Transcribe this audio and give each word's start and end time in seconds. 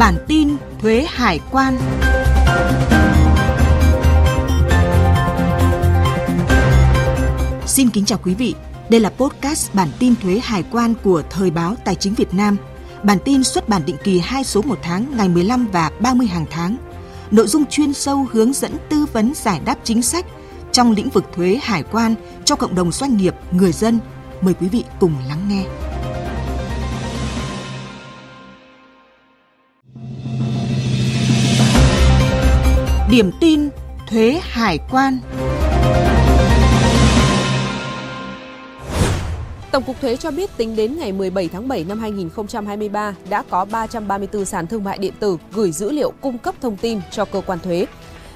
Bản 0.00 0.24
tin 0.28 0.56
thuế 0.78 1.06
hải 1.08 1.40
quan. 1.50 1.78
Xin 7.66 7.90
kính 7.90 8.04
chào 8.04 8.18
quý 8.24 8.34
vị. 8.34 8.54
Đây 8.88 9.00
là 9.00 9.10
podcast 9.10 9.74
bản 9.74 9.88
tin 9.98 10.14
thuế 10.22 10.40
hải 10.42 10.64
quan 10.72 10.94
của 11.04 11.22
Thời 11.30 11.50
báo 11.50 11.74
Tài 11.84 11.94
chính 11.94 12.14
Việt 12.14 12.34
Nam. 12.34 12.56
Bản 13.02 13.18
tin 13.24 13.44
xuất 13.44 13.68
bản 13.68 13.82
định 13.86 13.96
kỳ 14.04 14.18
2 14.18 14.44
số 14.44 14.62
một 14.62 14.78
tháng 14.82 15.16
ngày 15.16 15.28
15 15.28 15.66
và 15.72 15.90
30 16.00 16.26
hàng 16.26 16.46
tháng. 16.50 16.76
Nội 17.30 17.46
dung 17.46 17.66
chuyên 17.66 17.92
sâu 17.92 18.26
hướng 18.32 18.52
dẫn 18.52 18.72
tư 18.88 19.06
vấn 19.12 19.32
giải 19.34 19.60
đáp 19.64 19.76
chính 19.84 20.02
sách 20.02 20.26
trong 20.72 20.92
lĩnh 20.92 21.10
vực 21.10 21.24
thuế 21.34 21.58
hải 21.62 21.82
quan 21.82 22.14
cho 22.44 22.56
cộng 22.56 22.74
đồng 22.74 22.92
doanh 22.92 23.16
nghiệp, 23.16 23.34
người 23.50 23.72
dân. 23.72 23.98
Mời 24.40 24.54
quý 24.54 24.68
vị 24.68 24.84
cùng 25.00 25.12
lắng 25.28 25.48
nghe. 25.48 25.89
Điểm 33.10 33.30
tin 33.40 33.68
thuế 34.08 34.40
hải 34.42 34.78
quan. 34.90 35.18
Tổng 39.70 39.82
cục 39.82 40.00
Thuế 40.00 40.16
cho 40.16 40.30
biết 40.30 40.50
tính 40.56 40.76
đến 40.76 40.96
ngày 40.98 41.12
17 41.12 41.48
tháng 41.48 41.68
7 41.68 41.84
năm 41.84 42.00
2023 42.00 43.14
đã 43.30 43.42
có 43.50 43.64
334 43.64 44.44
sàn 44.44 44.66
thương 44.66 44.84
mại 44.84 44.98
điện 44.98 45.12
tử 45.20 45.36
gửi 45.52 45.72
dữ 45.72 45.90
liệu 45.90 46.12
cung 46.20 46.38
cấp 46.38 46.54
thông 46.60 46.76
tin 46.76 47.00
cho 47.10 47.24
cơ 47.24 47.40
quan 47.46 47.58
thuế. 47.58 47.86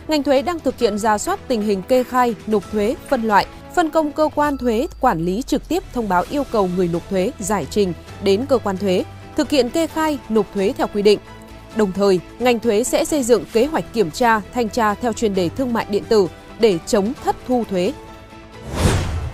Ngành 0.08 0.22
thuế 0.22 0.42
đang 0.42 0.60
thực 0.60 0.78
hiện 0.78 0.98
ra 0.98 1.18
soát 1.18 1.40
tình 1.48 1.62
hình 1.62 1.82
kê 1.82 2.04
khai, 2.04 2.34
nộp 2.46 2.72
thuế, 2.72 2.96
phân 3.08 3.22
loại, 3.22 3.46
phân 3.74 3.90
công 3.90 4.12
cơ 4.12 4.28
quan 4.34 4.56
thuế 4.56 4.86
quản 5.00 5.24
lý 5.24 5.42
trực 5.42 5.68
tiếp 5.68 5.82
thông 5.92 6.08
báo 6.08 6.24
yêu 6.30 6.44
cầu 6.52 6.68
người 6.76 6.88
nộp 6.92 7.10
thuế 7.10 7.30
giải 7.38 7.66
trình 7.70 7.92
đến 8.22 8.46
cơ 8.48 8.58
quan 8.58 8.76
thuế, 8.76 9.04
thực 9.36 9.50
hiện 9.50 9.70
kê 9.70 9.86
khai, 9.86 10.18
nộp 10.28 10.46
thuế 10.54 10.72
theo 10.76 10.86
quy 10.94 11.02
định. 11.02 11.18
Đồng 11.76 11.92
thời, 11.92 12.20
ngành 12.38 12.60
thuế 12.60 12.84
sẽ 12.84 13.04
xây 13.04 13.22
dựng 13.22 13.44
kế 13.52 13.66
hoạch 13.66 13.84
kiểm 13.92 14.10
tra, 14.10 14.40
thanh 14.54 14.68
tra 14.68 14.94
theo 14.94 15.12
chuyên 15.12 15.34
đề 15.34 15.48
thương 15.48 15.72
mại 15.72 15.86
điện 15.90 16.04
tử 16.08 16.28
để 16.58 16.78
chống 16.86 17.12
thất 17.24 17.36
thu 17.48 17.64
thuế. 17.70 17.92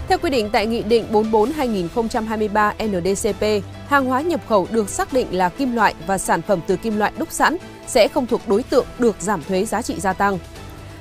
Theo 0.09 0.19
quy 0.19 0.31
định 0.31 0.51
tại 0.53 0.67
Nghị 0.67 0.83
định 0.83 1.05
44-2023 1.13 2.73
NDCP, 2.89 3.67
hàng 3.89 4.05
hóa 4.05 4.21
nhập 4.21 4.41
khẩu 4.49 4.67
được 4.71 4.89
xác 4.89 5.13
định 5.13 5.27
là 5.31 5.49
kim 5.49 5.75
loại 5.75 5.95
và 6.07 6.19
sản 6.19 6.43
phẩm 6.43 6.61
từ 6.67 6.77
kim 6.77 6.99
loại 6.99 7.13
đúc 7.19 7.29
sẵn 7.31 7.57
sẽ 7.87 8.09
không 8.09 8.27
thuộc 8.27 8.49
đối 8.49 8.63
tượng 8.63 8.87
được 8.99 9.17
giảm 9.21 9.43
thuế 9.43 9.65
giá 9.65 9.83
trị 9.83 9.95
gia 9.99 10.13
tăng. 10.13 10.39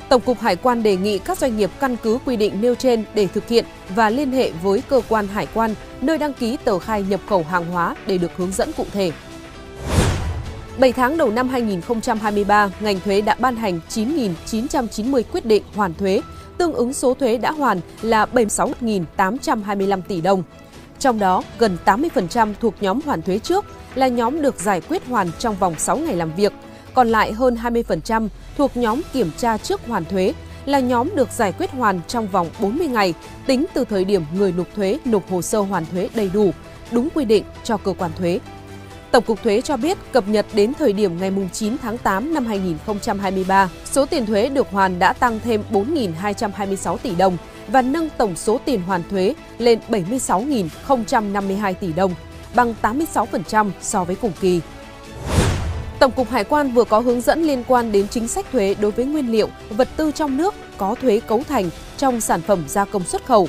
Tổng 0.09 0.22
cục 0.22 0.40
Hải 0.40 0.56
quan 0.56 0.84
đề 0.84 0.98
nghị 0.98 1.20
các 1.20 1.38
doanh 1.38 1.58
nghiệp 1.58 1.70
căn 1.80 1.96
cứ 2.03 2.18
quy 2.26 2.36
định 2.36 2.62
nêu 2.62 2.76
trên 2.76 3.03
để 3.14 3.28
thực 3.28 3.48
hiện 3.48 3.66
và 3.96 4.09
liên 4.09 4.31
hệ 4.31 4.52
với 4.64 4.84
cơ 4.90 5.02
quan 5.09 5.28
hải 5.28 5.48
quan 5.53 5.76
nơi 6.02 6.18
đăng 6.18 6.34
ký 6.34 6.58
tờ 6.64 6.80
khai 6.80 7.03
nhập 7.09 7.20
khẩu 7.30 7.44
hàng 7.44 7.66
hóa 7.66 7.96
để 8.08 8.18
được 8.18 8.31
hướng 8.38 8.52
dẫn 8.52 8.72
cụ 8.78 8.86
thể. 8.94 9.12
7 10.80 10.94
tháng 10.94 11.17
đầu 11.17 11.30
năm 11.30 11.49
2023, 11.49 12.72
ngành 12.80 12.99
thuế 12.99 13.22
đã 13.22 13.35
ban 13.39 13.55
hành 13.55 13.80
9.990 13.89 15.23
quyết 15.31 15.45
định 15.45 15.63
hoàn 15.75 15.94
thuế, 15.94 16.22
tương 16.58 16.73
ứng 16.73 16.94
số 16.94 17.13
thuế 17.13 17.38
đã 17.38 17.52
hoàn 17.52 17.81
là 18.02 18.25
76.825 18.25 20.02
tỷ 20.02 20.22
đồng. 20.22 20.44
Trong 21.00 21.19
đó, 21.19 21.44
gần 21.59 21.77
80% 21.85 22.53
thuộc 22.59 22.73
nhóm 22.81 23.00
hoàn 23.05 23.22
thuế 23.22 23.39
trước 23.39 23.66
là 23.95 24.07
nhóm 24.07 24.41
được 24.41 24.59
giải 24.59 24.81
quyết 24.81 25.05
hoàn 25.05 25.31
trong 25.39 25.55
vòng 25.55 25.75
6 25.77 25.97
ngày 25.97 26.16
làm 26.16 26.35
việc, 26.35 26.53
còn 26.94 27.09
lại 27.09 27.33
hơn 27.33 27.55
20% 27.55 28.27
thuộc 28.57 28.77
nhóm 28.77 29.02
kiểm 29.13 29.31
tra 29.38 29.57
trước 29.57 29.81
hoàn 29.88 30.05
thuế 30.05 30.33
là 30.66 30.80
nhóm 30.80 31.09
được 31.16 31.31
giải 31.31 31.52
quyết 31.52 31.72
hoàn 31.72 32.02
trong 32.07 32.27
vòng 32.27 32.50
40 32.59 32.88
ngày 32.88 33.13
tính 33.47 33.66
từ 33.73 33.85
thời 33.85 34.05
điểm 34.05 34.23
người 34.33 34.53
nộp 34.57 34.67
thuế 34.75 34.97
nộp 35.05 35.30
hồ 35.30 35.41
sơ 35.41 35.59
hoàn 35.59 35.85
thuế 35.85 36.09
đầy 36.16 36.30
đủ, 36.33 36.52
đúng 36.91 37.09
quy 37.16 37.25
định 37.25 37.44
cho 37.63 37.77
cơ 37.77 37.94
quan 37.97 38.11
thuế. 38.17 38.39
Tổng 39.12 39.24
cục 39.24 39.44
Thuế 39.44 39.62
cho 39.62 39.78
biết 39.78 39.98
cập 40.12 40.28
nhật 40.28 40.46
đến 40.54 40.74
thời 40.74 40.94
điểm 40.94 41.18
ngày 41.20 41.32
9 41.54 41.78
tháng 41.78 41.98
8 41.98 42.34
năm 42.34 42.46
2023, 42.46 43.70
số 43.86 44.06
tiền 44.06 44.26
thuế 44.26 44.50
được 44.50 44.72
hoàn 44.72 45.00
đã 45.00 45.14
tăng 45.14 45.40
thêm 45.44 45.64
4.226 45.72 46.97
tỷ 46.97 47.16
đồng 47.16 47.38
và 47.68 47.81
nâng 47.81 48.09
tổng 48.18 48.36
số 48.36 48.59
tiền 48.66 48.81
hoàn 48.81 49.03
thuế 49.09 49.34
lên 49.58 49.80
76.052 49.90 51.74
tỷ 51.74 51.94
đồng, 51.94 52.16
bằng 52.56 52.74
86% 52.81 53.69
so 53.81 54.03
với 54.03 54.16
cùng 54.16 54.31
kỳ. 54.42 54.62
Tổng 56.00 56.12
cục 56.12 56.30
Hải 56.30 56.44
quan 56.44 56.72
vừa 56.72 56.84
có 56.84 57.00
hướng 57.00 57.22
dẫn 57.22 57.44
liên 57.44 57.64
quan 57.68 57.92
đến 57.92 58.08
chính 58.08 58.28
sách 58.28 58.46
thuế 58.52 58.75
đối 58.80 58.92
với 58.92 59.06
nguyên 59.06 59.31
liệu, 59.31 59.50
vật 59.69 59.88
tư 59.98 60.12
trong 60.12 60.38
nước 60.38 60.53
có 60.78 60.96
thuế 61.02 61.19
cấu 61.19 61.44
thành 61.44 61.69
trong 61.98 62.22
sản 62.22 62.42
phẩm 62.42 62.64
gia 62.68 62.86
công 62.86 63.03
xuất 63.03 63.25
khẩu. 63.25 63.48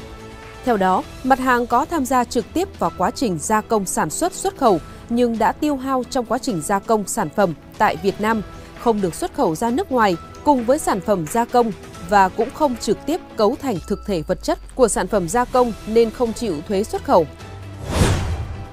Theo 0.65 0.77
đó, 0.77 1.03
mặt 1.25 1.39
hàng 1.39 1.67
có 1.67 1.85
tham 1.85 2.05
gia 2.05 2.25
trực 2.25 2.45
tiếp 2.55 2.79
vào 2.79 2.93
quá 2.99 3.11
trình 3.11 3.39
gia 3.39 3.61
công 3.61 3.87
sản 3.87 4.11
xuất 4.11 4.33
xuất 4.33 4.57
khẩu 4.57 4.81
nhưng 5.11 5.39
đã 5.39 5.53
tiêu 5.53 5.77
hao 5.77 6.05
trong 6.11 6.25
quá 6.25 6.39
trình 6.39 6.63
gia 6.63 6.79
công 6.79 7.07
sản 7.07 7.29
phẩm 7.37 7.55
tại 7.79 7.97
Việt 7.97 8.21
Nam, 8.21 8.43
không 8.79 9.01
được 9.01 9.15
xuất 9.15 9.35
khẩu 9.35 9.55
ra 9.55 9.71
nước 9.71 9.93
ngoài 9.93 10.17
cùng 10.45 10.65
với 10.65 10.79
sản 10.79 11.01
phẩm 11.01 11.27
gia 11.27 11.45
công 11.45 11.73
và 12.09 12.29
cũng 12.29 12.49
không 12.55 12.77
trực 12.77 13.07
tiếp 13.07 13.21
cấu 13.37 13.57
thành 13.63 13.77
thực 13.89 14.07
thể 14.07 14.23
vật 14.23 14.43
chất 14.43 14.59
của 14.75 14.89
sản 14.89 15.07
phẩm 15.07 15.29
gia 15.29 15.45
công 15.45 15.73
nên 15.87 16.11
không 16.11 16.33
chịu 16.33 16.55
thuế 16.69 16.85
xuất 16.85 17.05
khẩu. 17.05 17.27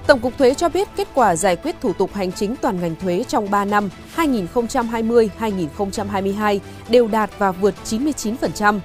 Tổng 0.06 0.20
cục 0.20 0.38
Thuế 0.38 0.54
cho 0.54 0.68
biết 0.68 0.88
kết 0.96 1.08
quả 1.14 1.36
giải 1.36 1.56
quyết 1.56 1.80
thủ 1.80 1.92
tục 1.92 2.14
hành 2.14 2.32
chính 2.32 2.56
toàn 2.56 2.80
ngành 2.80 2.96
thuế 2.96 3.24
trong 3.28 3.50
3 3.50 3.64
năm 3.64 3.90
2020-2022 4.16 6.58
đều 6.88 7.08
đạt 7.08 7.30
và 7.38 7.52
vượt 7.52 7.74
99%. 7.84 8.80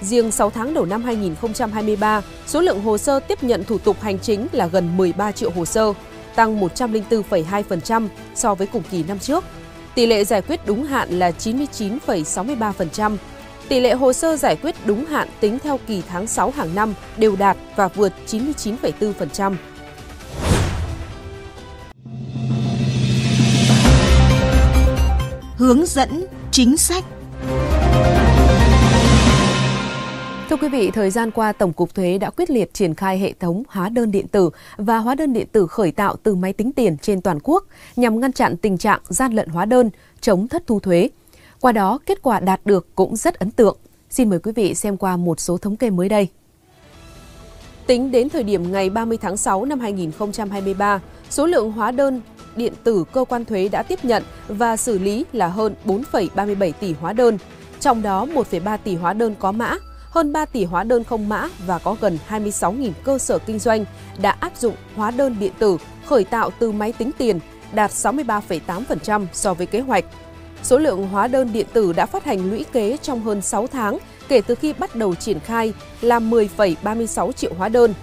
Riêng 0.00 0.30
6 0.30 0.50
tháng 0.50 0.74
đầu 0.74 0.86
năm 0.86 1.04
2023, 1.04 2.22
số 2.46 2.60
lượng 2.60 2.82
hồ 2.82 2.98
sơ 2.98 3.20
tiếp 3.20 3.42
nhận 3.42 3.64
thủ 3.64 3.78
tục 3.78 4.00
hành 4.00 4.18
chính 4.18 4.46
là 4.52 4.66
gần 4.66 4.96
13 4.96 5.32
triệu 5.32 5.50
hồ 5.50 5.64
sơ, 5.64 5.92
tăng 6.34 6.60
104,2% 6.60 8.08
so 8.34 8.54
với 8.54 8.66
cùng 8.66 8.82
kỳ 8.90 9.02
năm 9.02 9.18
trước. 9.18 9.44
Tỷ 9.94 10.06
lệ 10.06 10.24
giải 10.24 10.42
quyết 10.42 10.60
đúng 10.66 10.84
hạn 10.84 11.18
là 11.18 11.30
99,63%. 11.30 13.16
Tỷ 13.68 13.80
lệ 13.80 13.94
hồ 13.94 14.12
sơ 14.12 14.36
giải 14.36 14.56
quyết 14.56 14.74
đúng 14.84 15.04
hạn 15.04 15.28
tính 15.40 15.58
theo 15.58 15.78
kỳ 15.86 16.02
tháng 16.08 16.26
6 16.26 16.50
hàng 16.50 16.74
năm 16.74 16.94
đều 17.16 17.36
đạt 17.36 17.56
và 17.76 17.88
vượt 17.88 18.12
99,4%. 18.26 19.54
Hướng 25.56 25.86
dẫn 25.86 26.26
chính 26.50 26.76
sách 26.76 27.04
Thưa 30.50 30.56
quý 30.56 30.68
vị, 30.68 30.90
thời 30.90 31.10
gian 31.10 31.30
qua 31.30 31.52
Tổng 31.52 31.72
cục 31.72 31.94
Thuế 31.94 32.18
đã 32.18 32.30
quyết 32.30 32.50
liệt 32.50 32.74
triển 32.74 32.94
khai 32.94 33.18
hệ 33.18 33.32
thống 33.40 33.62
hóa 33.68 33.88
đơn 33.88 34.10
điện 34.10 34.28
tử 34.28 34.50
và 34.76 34.98
hóa 34.98 35.14
đơn 35.14 35.32
điện 35.32 35.46
tử 35.52 35.66
khởi 35.66 35.92
tạo 35.92 36.16
từ 36.22 36.34
máy 36.34 36.52
tính 36.52 36.72
tiền 36.72 36.96
trên 37.02 37.20
toàn 37.20 37.38
quốc 37.42 37.64
nhằm 37.96 38.20
ngăn 38.20 38.32
chặn 38.32 38.56
tình 38.56 38.78
trạng 38.78 39.00
gian 39.04 39.32
lận 39.32 39.48
hóa 39.48 39.64
đơn, 39.64 39.90
chống 40.20 40.48
thất 40.48 40.66
thu 40.66 40.80
thuế. 40.80 41.08
Qua 41.60 41.72
đó, 41.72 41.98
kết 42.06 42.22
quả 42.22 42.40
đạt 42.40 42.60
được 42.64 42.94
cũng 42.94 43.16
rất 43.16 43.38
ấn 43.38 43.50
tượng. 43.50 43.76
Xin 44.10 44.30
mời 44.30 44.38
quý 44.38 44.52
vị 44.52 44.74
xem 44.74 44.96
qua 44.96 45.16
một 45.16 45.40
số 45.40 45.58
thống 45.58 45.76
kê 45.76 45.90
mới 45.90 46.08
đây. 46.08 46.28
Tính 47.86 48.10
đến 48.10 48.28
thời 48.28 48.42
điểm 48.42 48.72
ngày 48.72 48.90
30 48.90 49.18
tháng 49.20 49.36
6 49.36 49.64
năm 49.64 49.80
2023, 49.80 51.00
số 51.30 51.46
lượng 51.46 51.72
hóa 51.72 51.90
đơn 51.90 52.20
điện 52.56 52.72
tử 52.84 53.04
cơ 53.12 53.24
quan 53.24 53.44
thuế 53.44 53.68
đã 53.68 53.82
tiếp 53.82 54.04
nhận 54.04 54.22
và 54.48 54.76
xử 54.76 54.98
lý 54.98 55.24
là 55.32 55.48
hơn 55.48 55.74
4,37 55.84 56.72
tỷ 56.80 56.92
hóa 56.92 57.12
đơn, 57.12 57.38
trong 57.80 58.02
đó 58.02 58.26
1,3 58.34 58.78
tỷ 58.84 58.96
hóa 58.96 59.12
đơn 59.12 59.34
có 59.38 59.52
mã, 59.52 59.76
hơn 60.10 60.32
3 60.32 60.44
tỷ 60.44 60.64
hóa 60.64 60.84
đơn 60.84 61.04
không 61.04 61.28
mã 61.28 61.48
và 61.66 61.78
có 61.78 61.96
gần 62.00 62.18
26.000 62.28 62.90
cơ 63.04 63.18
sở 63.18 63.38
kinh 63.38 63.58
doanh 63.58 63.84
đã 64.18 64.36
áp 64.40 64.56
dụng 64.56 64.74
hóa 64.96 65.10
đơn 65.10 65.36
điện 65.40 65.52
tử 65.58 65.78
khởi 66.06 66.24
tạo 66.24 66.50
từ 66.58 66.72
máy 66.72 66.92
tính 66.92 67.10
tiền, 67.18 67.40
đạt 67.72 67.90
63,8% 67.90 69.26
so 69.32 69.54
với 69.54 69.66
kế 69.66 69.80
hoạch. 69.80 70.04
Số 70.62 70.78
lượng 70.78 71.08
hóa 71.08 71.28
đơn 71.28 71.52
điện 71.52 71.66
tử 71.72 71.92
đã 71.92 72.06
phát 72.06 72.24
hành 72.24 72.50
lũy 72.50 72.64
kế 72.72 72.96
trong 72.96 73.20
hơn 73.20 73.42
6 73.42 73.66
tháng 73.66 73.98
kể 74.28 74.40
từ 74.40 74.54
khi 74.54 74.72
bắt 74.72 74.96
đầu 74.96 75.14
triển 75.14 75.40
khai 75.40 75.72
là 76.00 76.18
10,36 76.18 77.32
triệu 77.32 77.52
hóa 77.58 77.68
đơn. 77.68 77.94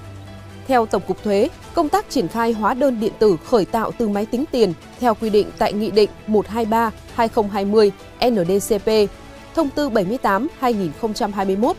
Theo 0.68 0.86
Tổng 0.86 1.02
cục 1.08 1.24
Thuế, 1.24 1.50
công 1.74 1.90
tác 1.90 2.10
triển 2.10 2.28
khai 2.28 2.52
hóa 2.52 2.74
đơn 2.74 3.00
điện 3.00 3.14
tử 3.20 3.38
khởi 3.46 3.66
tạo 3.66 3.92
từ 3.98 4.08
máy 4.08 4.26
tính 4.26 4.46
tiền 4.52 4.74
theo 5.00 5.14
quy 5.14 5.30
định 5.30 5.48
tại 5.58 5.74
Nghị 5.74 5.92
định 5.92 6.10
123-2020 6.28 7.92
NDCP, 8.30 9.12
Thông 9.58 9.70
tư 9.70 9.90
78-2021 9.90 11.74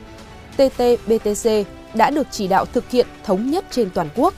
ttbtc 0.59 1.51
đã 1.95 2.11
được 2.11 2.27
chỉ 2.31 2.49
đạo 2.49 2.65
thực 2.65 2.91
hiện 2.91 3.07
thống 3.25 3.51
nhất 3.51 3.65
trên 3.71 3.91
toàn 3.95 4.09
quốc. 4.17 4.35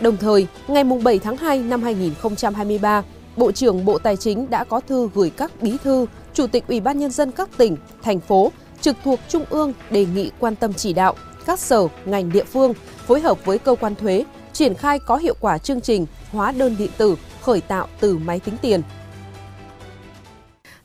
Đồng 0.00 0.16
thời, 0.16 0.46
ngày 0.68 0.84
7 0.84 1.18
tháng 1.18 1.36
2 1.36 1.58
năm 1.58 1.82
2023, 1.82 3.02
Bộ 3.36 3.52
trưởng 3.52 3.84
Bộ 3.84 3.98
Tài 3.98 4.16
chính 4.16 4.50
đã 4.50 4.64
có 4.64 4.80
thư 4.80 5.08
gửi 5.14 5.30
các 5.30 5.62
bí 5.62 5.76
thư, 5.84 6.06
chủ 6.34 6.46
tịch 6.46 6.64
Ủy 6.68 6.80
ban 6.80 6.98
nhân 6.98 7.10
dân 7.10 7.30
các 7.30 7.48
tỉnh, 7.56 7.76
thành 8.02 8.20
phố 8.20 8.52
trực 8.80 8.96
thuộc 9.04 9.20
trung 9.28 9.44
ương 9.50 9.72
đề 9.90 10.06
nghị 10.14 10.30
quan 10.38 10.56
tâm 10.56 10.72
chỉ 10.72 10.92
đạo 10.92 11.14
các 11.46 11.58
sở, 11.58 11.88
ngành 12.04 12.32
địa 12.32 12.44
phương 12.44 12.74
phối 13.06 13.20
hợp 13.20 13.44
với 13.44 13.58
cơ 13.58 13.74
quan 13.80 13.94
thuế 13.94 14.24
triển 14.52 14.74
khai 14.74 14.98
có 14.98 15.16
hiệu 15.16 15.34
quả 15.40 15.58
chương 15.58 15.80
trình 15.80 16.06
hóa 16.32 16.52
đơn 16.52 16.76
điện 16.78 16.90
tử 16.96 17.16
khởi 17.42 17.60
tạo 17.60 17.88
từ 18.00 18.18
máy 18.18 18.40
tính 18.40 18.54
tiền 18.62 18.82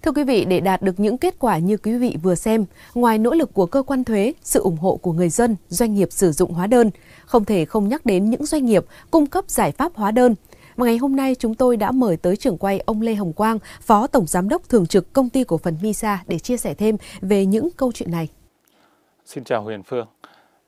Thưa 0.04 0.12
quý 0.12 0.24
vị, 0.24 0.46
để 0.46 0.60
đạt 0.60 0.82
được 0.82 1.00
những 1.00 1.18
kết 1.18 1.36
quả 1.40 1.58
như 1.58 1.78
quý 1.78 1.98
vị 1.98 2.18
vừa 2.24 2.36
xem, 2.36 2.66
ngoài 2.96 3.18
nỗ 3.18 3.34
lực 3.34 3.54
của 3.54 3.66
cơ 3.66 3.84
quan 3.84 4.04
thuế, 4.04 4.34
sự 4.42 4.60
ủng 4.60 4.78
hộ 4.78 4.96
của 4.96 5.14
người 5.14 5.30
dân, 5.30 5.56
doanh 5.68 5.94
nghiệp 5.94 6.12
sử 6.12 6.32
dụng 6.32 6.54
hóa 6.54 6.68
đơn, 6.68 6.92
không 7.26 7.46
thể 7.46 7.66
không 7.66 7.90
nhắc 7.90 8.06
đến 8.06 8.30
những 8.30 8.46
doanh 8.46 8.66
nghiệp 8.66 8.86
cung 9.12 9.26
cấp 9.26 9.46
giải 9.48 9.72
pháp 9.72 9.92
hóa 9.96 10.12
đơn. 10.12 10.36
Và 10.76 10.86
ngày 10.86 10.98
hôm 10.98 11.16
nay 11.16 11.36
chúng 11.40 11.56
tôi 11.56 11.78
đã 11.78 11.92
mời 11.92 12.18
tới 12.18 12.36
trưởng 12.36 12.58
quay 12.58 12.80
ông 12.80 13.02
Lê 13.02 13.16
Hồng 13.16 13.34
Quang, 13.34 13.60
Phó 13.82 14.08
Tổng 14.08 14.28
Giám 14.28 14.50
đốc 14.50 14.70
Thường 14.70 14.86
trực 14.86 15.14
Công 15.14 15.30
ty 15.30 15.44
Cổ 15.44 15.58
phần 15.58 15.78
Misa 15.82 16.24
để 16.28 16.40
chia 16.40 16.58
sẻ 16.58 16.74
thêm 16.74 16.98
về 17.22 17.46
những 17.46 17.70
câu 17.78 17.92
chuyện 17.92 18.12
này. 18.12 18.28
Xin 19.26 19.44
chào 19.44 19.64
Huyền 19.64 19.84
Phương, 19.84 20.08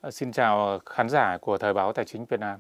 ờ, 0.02 0.12
xin 0.12 0.32
chào 0.32 0.80
khán 0.86 1.10
giả 1.10 1.38
của 1.42 1.58
Thời 1.58 1.74
báo 1.74 1.94
Tài 1.94 2.06
chính 2.06 2.26
Việt 2.26 2.40
Nam. 2.40 2.60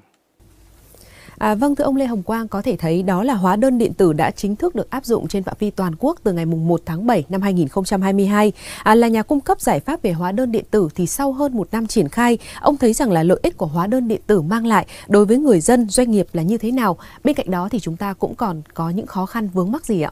À, 1.38 1.56
vâng 1.56 1.76
thưa 1.76 1.84
ông 1.84 1.96
Lê 1.96 2.06
Hồng 2.06 2.24
Quang 2.24 2.48
có 2.48 2.62
thể 2.62 2.76
thấy 2.76 3.04
đó 3.04 3.24
là 3.24 3.34
hóa 3.34 3.56
đơn 3.56 3.78
điện 3.78 3.94
tử 3.94 4.14
đã 4.14 4.32
chính 4.32 4.56
thức 4.56 4.76
được 4.76 4.90
áp 4.90 5.06
dụng 5.06 5.28
trên 5.28 5.44
phạm 5.44 5.56
vi 5.60 5.72
toàn 5.72 5.94
quốc 6.00 6.20
từ 6.24 6.34
ngày 6.34 6.46
1 6.46 6.82
tháng 6.86 7.08
7 7.08 7.24
năm 7.30 7.42
2022. 7.42 8.52
À, 8.84 8.96
là 8.96 9.08
nhà 9.08 9.24
cung 9.24 9.40
cấp 9.40 9.62
giải 9.62 9.80
pháp 9.80 10.02
về 10.02 10.12
hóa 10.12 10.32
đơn 10.32 10.52
điện 10.52 10.66
tử 10.72 10.90
thì 10.96 11.08
sau 11.08 11.32
hơn 11.32 11.58
một 11.58 11.68
năm 11.72 11.88
triển 11.88 12.10
khai, 12.10 12.38
ông 12.62 12.78
thấy 12.78 12.94
rằng 12.94 13.12
là 13.12 13.24
lợi 13.24 13.40
ích 13.44 13.58
của 13.58 13.66
hóa 13.66 13.88
đơn 13.88 14.08
điện 14.08 14.22
tử 14.28 14.42
mang 14.42 14.66
lại 14.66 14.88
đối 15.08 15.26
với 15.26 15.38
người 15.38 15.60
dân, 15.60 15.90
doanh 15.90 16.12
nghiệp 16.12 16.28
là 16.34 16.44
như 16.44 16.58
thế 16.58 16.72
nào? 16.72 16.98
Bên 17.24 17.36
cạnh 17.36 17.52
đó 17.52 17.70
thì 17.72 17.80
chúng 17.80 17.98
ta 17.98 18.14
cũng 18.14 18.36
còn 18.36 18.62
có 18.74 18.90
những 18.90 19.06
khó 19.06 19.26
khăn 19.26 19.50
vướng 19.54 19.72
mắc 19.72 19.86
gì 19.86 20.02
ạ? 20.02 20.12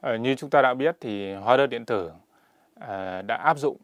À, 0.00 0.16
như 0.16 0.34
chúng 0.34 0.50
ta 0.50 0.62
đã 0.62 0.74
biết 0.74 0.96
thì 1.00 1.34
hóa 1.34 1.56
đơn 1.56 1.70
điện 1.70 1.84
tử 1.84 2.10
à, 2.74 3.22
đã 3.22 3.36
áp 3.36 3.58
dụng 3.58 3.76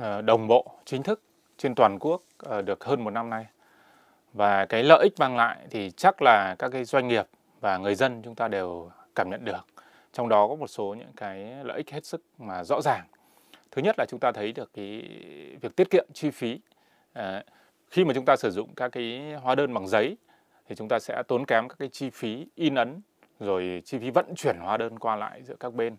à, 0.00 0.20
đồng 0.20 0.48
bộ 0.48 0.66
chính 0.84 1.02
thức 1.02 1.20
trên 1.58 1.74
toàn 1.74 1.98
quốc 1.98 2.22
à, 2.50 2.60
được 2.62 2.84
hơn 2.84 3.04
một 3.04 3.10
năm 3.10 3.30
nay 3.30 3.46
và 4.34 4.66
cái 4.66 4.82
lợi 4.82 4.98
ích 5.02 5.12
mang 5.18 5.36
lại 5.36 5.58
thì 5.70 5.90
chắc 5.90 6.22
là 6.22 6.54
các 6.58 6.68
cái 6.68 6.84
doanh 6.84 7.08
nghiệp 7.08 7.26
và 7.60 7.78
người 7.78 7.94
dân 7.94 8.22
chúng 8.22 8.34
ta 8.34 8.48
đều 8.48 8.90
cảm 9.14 9.30
nhận 9.30 9.44
được. 9.44 9.66
Trong 10.12 10.28
đó 10.28 10.48
có 10.48 10.54
một 10.54 10.66
số 10.66 10.94
những 10.98 11.12
cái 11.16 11.54
lợi 11.64 11.76
ích 11.76 11.90
hết 11.90 12.04
sức 12.04 12.22
mà 12.38 12.64
rõ 12.64 12.80
ràng. 12.80 13.04
Thứ 13.70 13.82
nhất 13.82 13.94
là 13.98 14.06
chúng 14.08 14.20
ta 14.20 14.32
thấy 14.32 14.52
được 14.52 14.70
cái 14.74 15.02
việc 15.60 15.76
tiết 15.76 15.90
kiệm 15.90 16.06
chi 16.12 16.30
phí. 16.30 16.60
À, 17.12 17.44
khi 17.90 18.04
mà 18.04 18.14
chúng 18.14 18.24
ta 18.24 18.36
sử 18.36 18.50
dụng 18.50 18.74
các 18.74 18.88
cái 18.92 19.34
hóa 19.42 19.54
đơn 19.54 19.74
bằng 19.74 19.88
giấy 19.88 20.16
thì 20.68 20.74
chúng 20.74 20.88
ta 20.88 20.98
sẽ 20.98 21.22
tốn 21.28 21.46
kém 21.46 21.68
các 21.68 21.76
cái 21.78 21.88
chi 21.88 22.10
phí 22.10 22.46
in 22.54 22.74
ấn 22.74 23.00
rồi 23.40 23.82
chi 23.84 23.98
phí 23.98 24.10
vận 24.10 24.34
chuyển 24.36 24.56
hóa 24.60 24.76
đơn 24.76 24.98
qua 24.98 25.16
lại 25.16 25.42
giữa 25.42 25.56
các 25.60 25.74
bên. 25.74 25.96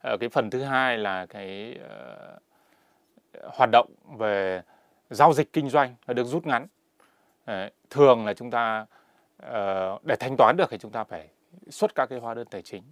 À, 0.00 0.16
cái 0.20 0.28
phần 0.28 0.50
thứ 0.50 0.62
hai 0.62 0.98
là 0.98 1.26
cái 1.26 1.78
uh, 1.84 3.46
hoạt 3.54 3.70
động 3.72 3.94
về 4.18 4.62
giao 5.10 5.32
dịch 5.32 5.52
kinh 5.52 5.68
doanh 5.68 5.94
nó 6.06 6.14
được 6.14 6.24
rút 6.24 6.46
ngắn. 6.46 6.66
Ờ, 7.44 7.68
thường 7.90 8.26
là 8.26 8.34
chúng 8.34 8.50
ta 8.50 8.86
ờ, 9.36 9.98
để 10.02 10.16
thanh 10.16 10.36
toán 10.36 10.56
được 10.56 10.70
thì 10.70 10.78
chúng 10.78 10.90
ta 10.90 11.04
phải 11.04 11.28
xuất 11.70 11.94
các 11.94 12.06
cái 12.06 12.18
hóa 12.18 12.34
đơn 12.34 12.46
tài 12.50 12.62
chính 12.62 12.82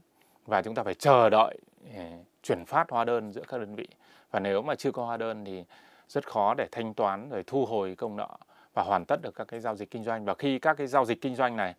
và 0.47 0.63
chúng 0.63 0.75
ta 0.75 0.83
phải 0.83 0.95
chờ 0.95 1.31
đợi 1.31 1.59
ờ, 1.97 2.03
chuyển 2.43 2.65
phát 2.65 2.91
hóa 2.91 3.05
đơn 3.05 3.33
giữa 3.33 3.43
các 3.49 3.59
đơn 3.59 3.75
vị. 3.75 3.89
Và 4.31 4.41
nếu 4.41 4.63
mà 4.63 4.75
chưa 4.75 4.93
có 4.93 5.05
hóa 5.05 5.17
đơn 5.17 5.45
thì 5.45 5.65
rất 6.09 6.29
khó 6.29 6.55
để 6.55 6.69
thanh 6.73 6.95
toán 6.95 7.31
rồi 7.31 7.43
thu 7.47 7.67
hồi 7.67 7.95
công 7.95 8.17
nợ 8.17 8.37
và 8.75 8.83
hoàn 8.83 9.05
tất 9.05 9.23
được 9.23 9.35
các 9.35 9.49
cái 9.49 9.61
giao 9.61 9.77
dịch 9.77 9.91
kinh 9.91 10.05
doanh. 10.05 10.25
Và 10.25 10.35
khi 10.35 10.59
các 10.59 10.77
cái 10.77 10.87
giao 10.87 11.05
dịch 11.05 11.21
kinh 11.21 11.35
doanh 11.35 11.57
này 11.57 11.75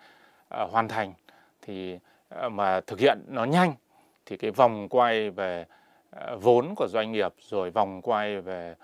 uh, 0.62 0.72
hoàn 0.72 0.88
thành 0.88 1.14
thì 1.62 2.00
uh, 2.46 2.52
mà 2.52 2.82
thực 2.82 3.00
hiện 3.00 3.20
nó 3.28 3.44
nhanh 3.44 3.74
thì 4.26 4.38
cái 4.38 4.52
vòng 4.52 4.90
quay 4.90 5.30
về 5.30 5.66
uh, 6.16 6.42
vốn 6.42 6.74
của 6.76 6.88
doanh 6.90 7.12
nghiệp 7.12 7.34
rồi 7.40 7.72
vòng 7.72 8.02
quay 8.02 8.42
về 8.42 8.76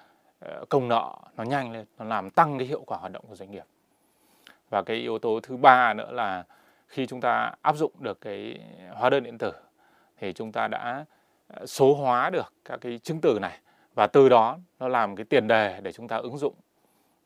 uh, 0.46 0.70
công 0.70 0.88
nợ 0.88 1.16
nó 1.38 1.44
nhanh 1.44 1.72
lên 1.72 1.86
nó 1.98 2.06
làm 2.06 2.30
tăng 2.30 2.58
cái 2.58 2.68
hiệu 2.68 2.84
quả 2.86 2.98
hoạt 2.98 3.12
động 3.12 3.26
của 3.28 3.36
doanh 3.36 3.52
nghiệp 3.52 3.66
và 4.70 4.82
cái 4.82 4.98
yếu 4.98 5.20
tố 5.20 5.40
thứ 5.44 5.58
ba 5.58 5.94
nữa 5.94 6.12
là 6.12 6.44
khi 6.88 7.06
chúng 7.06 7.22
ta 7.22 7.52
áp 7.62 7.76
dụng 7.76 7.92
được 8.00 8.22
cái 8.22 8.60
hóa 8.94 9.10
đơn 9.10 9.24
điện 9.24 9.38
tử 9.38 9.52
thì 10.18 10.34
chúng 10.34 10.52
ta 10.52 10.68
đã 10.68 11.06
ờ, 11.48 11.66
số 11.66 11.94
hóa 11.94 12.30
được 12.30 12.54
các 12.66 12.78
cái 12.82 13.00
chứng 13.04 13.22
từ 13.22 13.40
này. 13.42 13.60
Và 13.96 14.08
từ 14.08 14.30
đó 14.30 14.58
nó 14.80 14.88
làm 14.88 15.16
cái 15.16 15.26
tiền 15.26 15.48
đề 15.48 15.80
để 15.82 15.92
chúng 15.92 16.08
ta 16.08 16.18
ứng 16.18 16.38
dụng 16.38 16.54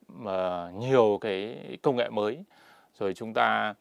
mà 0.08 0.70
nhiều 0.72 1.18
cái 1.22 1.58
công 1.82 1.96
nghệ 1.96 2.10
mới. 2.10 2.44
Rồi 3.00 3.14
chúng 3.14 3.34
ta 3.34 3.74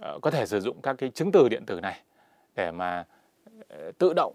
ờ, 0.00 0.18
có 0.22 0.30
thể 0.30 0.46
sử 0.46 0.60
dụng 0.60 0.80
các 0.82 0.96
cái 0.98 1.10
chứng 1.10 1.32
từ 1.32 1.48
điện 1.48 1.66
tử 1.66 1.80
này 1.80 2.00
để 2.54 2.70
mà 2.70 3.04
tự 3.98 4.12
động 4.16 4.34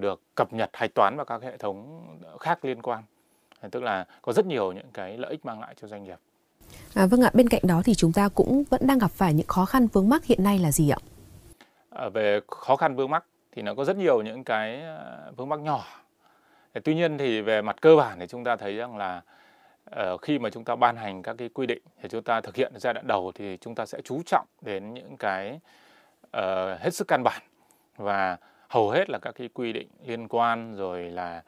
được 0.00 0.22
cập 0.34 0.52
nhật, 0.52 0.70
hạch 0.72 0.94
toán 0.94 1.16
vào 1.16 1.24
các 1.24 1.42
hệ 1.42 1.56
thống 1.56 2.06
khác 2.40 2.64
liên 2.64 2.82
quan. 2.82 3.02
Tức 3.70 3.82
là 3.82 4.06
có 4.22 4.32
rất 4.32 4.46
nhiều 4.46 4.72
những 4.72 4.90
cái 4.92 5.18
lợi 5.18 5.30
ích 5.30 5.44
mang 5.44 5.60
lại 5.60 5.74
cho 5.80 5.88
doanh 5.88 6.04
nghiệp. 6.04 6.18
À, 6.94 7.06
vâng 7.06 7.20
ạ, 7.20 7.30
bên 7.34 7.48
cạnh 7.48 7.62
đó 7.64 7.82
thì 7.84 7.94
chúng 7.94 8.12
ta 8.12 8.28
cũng 8.28 8.64
vẫn 8.70 8.86
đang 8.86 8.98
gặp 8.98 9.10
phải 9.10 9.34
những 9.34 9.46
khó 9.46 9.64
khăn 9.64 9.86
vướng 9.86 10.08
mắc 10.08 10.24
hiện 10.24 10.44
nay 10.44 10.58
là 10.58 10.72
gì 10.72 10.90
ạ? 10.90 10.98
À, 11.90 12.08
về 12.08 12.40
khó 12.48 12.76
khăn 12.76 12.96
vướng 12.96 13.10
mắc 13.10 13.24
thì 13.52 13.62
nó 13.62 13.74
có 13.74 13.84
rất 13.84 13.96
nhiều 13.96 14.22
những 14.22 14.44
cái 14.44 14.82
à, 14.82 15.16
vướng 15.36 15.48
mắc 15.48 15.60
nhỏ. 15.60 15.84
Ờ, 16.72 16.80
tuy 16.84 16.94
nhiên 16.94 17.18
thì 17.18 17.40
về 17.40 17.62
mặt 17.62 17.76
cơ 17.80 17.96
bản 17.96 18.18
thì 18.20 18.26
chúng 18.26 18.44
ta 18.44 18.56
thấy 18.56 18.76
rằng 18.76 18.96
là 18.96 19.22
ờ, 19.84 20.16
khi 20.16 20.38
mà 20.38 20.50
chúng 20.50 20.64
ta 20.64 20.76
ban 20.76 20.96
hành 20.96 21.22
các 21.22 21.34
cái 21.38 21.48
quy 21.48 21.66
định 21.66 21.82
thì 22.02 22.08
chúng 22.08 22.22
ta 22.22 22.40
thực 22.40 22.56
hiện 22.56 22.72
giai 22.76 22.94
đoạn 22.94 23.06
đầu 23.06 23.32
thì 23.34 23.58
chúng 23.60 23.74
ta 23.74 23.86
sẽ 23.86 24.00
chú 24.04 24.22
trọng 24.26 24.46
đến 24.60 24.94
những 24.94 25.16
cái 25.16 25.60
uh, 26.26 26.80
hết 26.80 26.90
sức 26.94 27.08
căn 27.08 27.22
bản 27.22 27.42
và 27.96 28.36
hầu 28.68 28.90
hết 28.90 29.10
là 29.10 29.18
các 29.18 29.34
cái 29.34 29.48
quy 29.54 29.72
định 29.72 29.88
liên 30.06 30.28
quan 30.28 30.76
rồi 30.76 31.02
là 31.02 31.42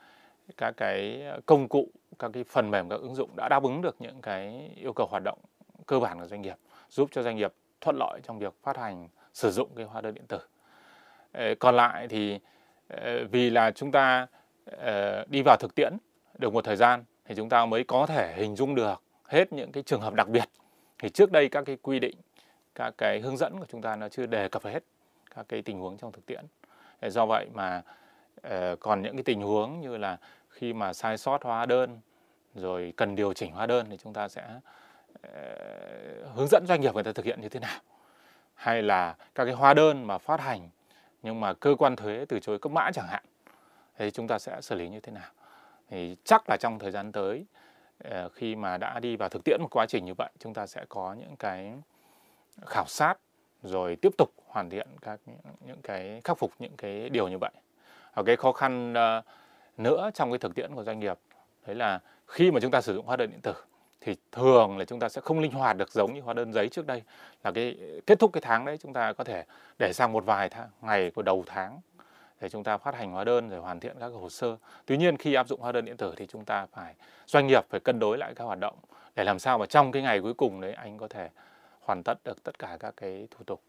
các 0.57 0.75
cái 0.77 1.23
công 1.47 1.69
cụ 1.69 1.89
các 2.19 2.31
cái 2.35 2.45
phần 2.45 2.71
mềm, 2.71 2.89
các 2.89 3.01
ứng 3.01 3.15
dụng 3.15 3.31
đã 3.37 3.49
đáp 3.49 3.63
ứng 3.63 3.83
được 3.83 3.97
những 3.99 4.23
cái 4.23 4.71
yêu 4.77 4.93
cầu 4.93 5.07
hoạt 5.11 5.23
động 5.25 5.39
cơ 5.87 6.01
bản 6.01 6.21
của 6.21 6.27
doanh 6.27 6.43
nghiệp, 6.43 6.57
giúp 6.89 7.09
cho 7.13 7.23
doanh 7.23 7.37
nghiệp 7.37 7.53
thuận 7.81 7.97
lợi 7.99 8.21
trong 8.23 8.39
việc 8.39 8.55
phát 8.63 8.77
hành, 8.77 9.09
sử 9.35 9.51
dụng 9.51 9.69
cái 9.77 9.85
hóa 9.85 10.01
đơn 10.01 10.15
điện 10.15 10.27
tử. 10.29 10.39
Ờ, 11.33 11.55
còn 11.59 11.77
lại 11.77 12.09
thì 12.09 12.39
ờ, 12.89 13.25
vì 13.31 13.51
là 13.51 13.71
chúng 13.71 13.93
ta 13.93 14.27
ờ, 14.65 15.25
đi 15.29 15.43
vào 15.43 15.57
thực 15.61 15.75
tiễn 15.75 15.93
được 16.39 16.53
một 16.53 16.65
thời 16.65 16.77
gian 16.77 17.05
thì 17.25 17.35
chúng 17.35 17.49
ta 17.49 17.67
mới 17.67 17.85
có 17.85 18.07
thể 18.07 18.35
hình 18.37 18.57
dung 18.57 18.75
được 18.75 19.03
hết 19.25 19.53
những 19.53 19.73
cái 19.73 19.83
trường 19.83 20.01
hợp 20.01 20.15
đặc 20.15 20.29
biệt. 20.29 20.45
Thì 20.99 21.09
trước 21.09 21.33
đây 21.33 21.49
các 21.49 21.65
cái 21.67 21.77
quy 21.83 21.99
định, 21.99 22.17
các 22.75 22.95
cái 22.99 23.21
hướng 23.21 23.37
dẫn 23.37 23.59
của 23.59 23.67
chúng 23.69 23.83
ta 23.83 23.97
nó 23.97 24.09
chưa 24.09 24.27
đề 24.27 24.49
cập 24.49 24.65
hết 24.65 24.85
các 25.35 25.47
cái 25.49 25.63
tình 25.63 25.79
huống 25.79 25.99
trong 25.99 26.13
thực 26.13 26.27
tiễn. 26.27 26.45
Do 27.03 27.27
vậy 27.27 27.47
mà 27.55 27.83
còn 28.81 29.03
những 29.03 29.17
cái 29.17 29.23
tình 29.23 29.43
huống 29.43 29.81
như 29.81 29.97
là 29.97 30.17
khi 30.49 30.73
mà 30.73 30.93
sai 30.93 31.19
sót 31.19 31.43
hóa 31.43 31.67
đơn 31.67 32.01
rồi 32.55 32.93
cần 32.97 33.15
điều 33.15 33.33
chỉnh 33.33 33.53
hóa 33.53 33.67
đơn 33.67 33.87
thì 33.91 33.97
chúng 33.97 34.13
ta 34.13 34.29
sẽ 34.29 34.43
ờ, 35.23 35.31
hướng 36.35 36.49
dẫn 36.51 36.65
doanh 36.69 36.81
nghiệp 36.81 36.95
người 36.95 37.05
ta 37.05 37.13
thực 37.13 37.25
hiện 37.25 37.41
như 37.41 37.49
thế 37.49 37.61
nào. 37.61 37.81
Hay 38.55 38.83
là 38.83 39.17
các 39.35 39.45
cái 39.45 39.55
hóa 39.55 39.75
đơn 39.75 40.07
mà 40.07 40.19
phát 40.19 40.41
hành 40.41 40.69
nhưng 41.23 41.41
mà 41.41 41.53
cơ 41.53 41.75
quan 41.79 41.97
thuế 41.97 42.25
từ 42.29 42.41
chối 42.41 42.59
cấp 42.59 42.73
mã 42.73 42.91
chẳng 42.95 43.07
hạn, 43.09 43.25
thì 43.99 44.11
chúng 44.11 44.29
ta 44.29 44.39
sẽ 44.39 44.61
xử 44.61 44.75
lý 44.75 44.89
như 44.89 45.01
thế 45.01 45.13
nào? 45.13 45.31
Thì 45.91 46.17
chắc 46.25 46.51
là 46.51 46.57
trong 46.61 46.79
thời 46.79 46.91
gian 46.91 47.13
tới 47.13 47.45
ờ, 48.05 48.29
khi 48.29 48.57
mà 48.57 48.77
đã 48.77 49.01
đi 49.01 49.17
vào 49.17 49.29
thực 49.29 49.45
tiễn 49.45 49.61
một 49.61 49.69
quá 49.71 49.87
trình 49.87 50.05
như 50.05 50.15
vậy, 50.15 50.31
chúng 50.39 50.55
ta 50.55 50.67
sẽ 50.67 50.85
có 50.89 51.17
những 51.19 51.37
cái 51.37 51.73
khảo 52.67 52.87
sát 52.87 53.15
rồi 53.63 53.97
tiếp 53.97 54.13
tục 54.19 54.33
hoàn 54.47 54.71
thiện 54.71 54.89
các 55.03 55.21
những 55.67 55.83
cái, 55.83 56.21
khắc 56.25 56.39
phục 56.39 56.53
những 56.59 56.77
cái 56.77 57.09
điều 57.09 57.29
như 57.29 57.39
vậy. 57.39 57.51
Và 58.15 58.23
cái 58.27 58.37
khó 58.37 58.53
khăn 58.53 58.95
ờ, 58.95 59.23
nữa 59.77 60.11
trong 60.15 60.31
cái 60.31 60.39
thực 60.39 60.55
tiễn 60.55 60.75
của 60.75 60.85
doanh 60.85 61.01
nghiệp 61.01 61.19
đấy 61.67 61.77
là 61.77 62.01
khi 62.29 62.51
mà 62.51 62.61
chúng 62.61 62.71
ta 62.71 62.81
sử 62.81 62.95
dụng 62.95 63.07
hóa 63.07 63.17
đơn 63.17 63.31
điện 63.31 63.41
tử 63.41 63.55
thì 64.01 64.17
thường 64.33 64.79
là 64.79 64.85
chúng 64.85 65.01
ta 65.01 65.09
sẽ 65.09 65.21
không 65.21 65.41
linh 65.41 65.53
hoạt 65.53 65.77
được 65.77 65.93
giống 65.93 66.15
như 66.15 66.21
hóa 66.21 66.35
đơn 66.35 66.53
giấy 66.53 66.69
trước 66.69 66.87
đây 66.87 67.03
là 67.45 67.53
cái 67.53 67.79
kết 68.07 68.19
thúc 68.19 68.31
cái 68.33 68.41
tháng 68.41 68.65
đấy 68.65 68.79
chúng 68.83 68.93
ta 68.93 69.13
có 69.13 69.25
thể 69.25 69.45
để 69.79 69.93
sang 69.93 70.13
một 70.13 70.25
vài 70.27 70.49
tháng, 70.49 70.69
ngày 70.81 71.11
của 71.11 71.23
đầu 71.23 71.45
tháng 71.47 71.81
để 72.41 72.49
chúng 72.49 72.65
ta 72.65 72.77
phát 72.77 72.95
hành 72.95 73.13
hóa 73.13 73.25
đơn 73.25 73.49
rồi 73.49 73.61
hoàn 73.61 73.81
thiện 73.81 73.97
các 74.01 74.07
hồ 74.09 74.29
sơ. 74.29 74.57
Tuy 74.87 74.97
nhiên 74.97 75.17
khi 75.17 75.35
áp 75.35 75.49
dụng 75.49 75.61
hóa 75.61 75.73
đơn 75.73 75.85
điện 75.85 75.97
tử 75.97 76.15
thì 76.17 76.27
chúng 76.27 76.45
ta 76.45 76.67
phải 76.67 76.95
doanh 77.27 77.47
nghiệp 77.47 77.65
phải 77.71 77.81
cân 77.81 77.99
đối 77.99 78.19
lại 78.19 78.35
các 78.35 78.45
hoạt 78.45 78.59
động 78.59 78.77
để 79.17 79.25
làm 79.25 79.39
sao 79.39 79.59
mà 79.59 79.67
trong 79.67 79.93
cái 79.93 80.03
ngày 80.03 80.21
cuối 80.21 80.35
cùng 80.35 80.61
đấy 80.61 80.73
anh 80.73 80.99
có 80.99 81.09
thể 81.09 81.29
hoàn 81.81 82.03
tất 82.03 82.25
được 82.25 82.43
tất 82.43 82.59
cả 82.59 82.77
các 82.81 82.95
cái 82.97 83.29
thủ 83.31 83.45
tục. 83.47 83.63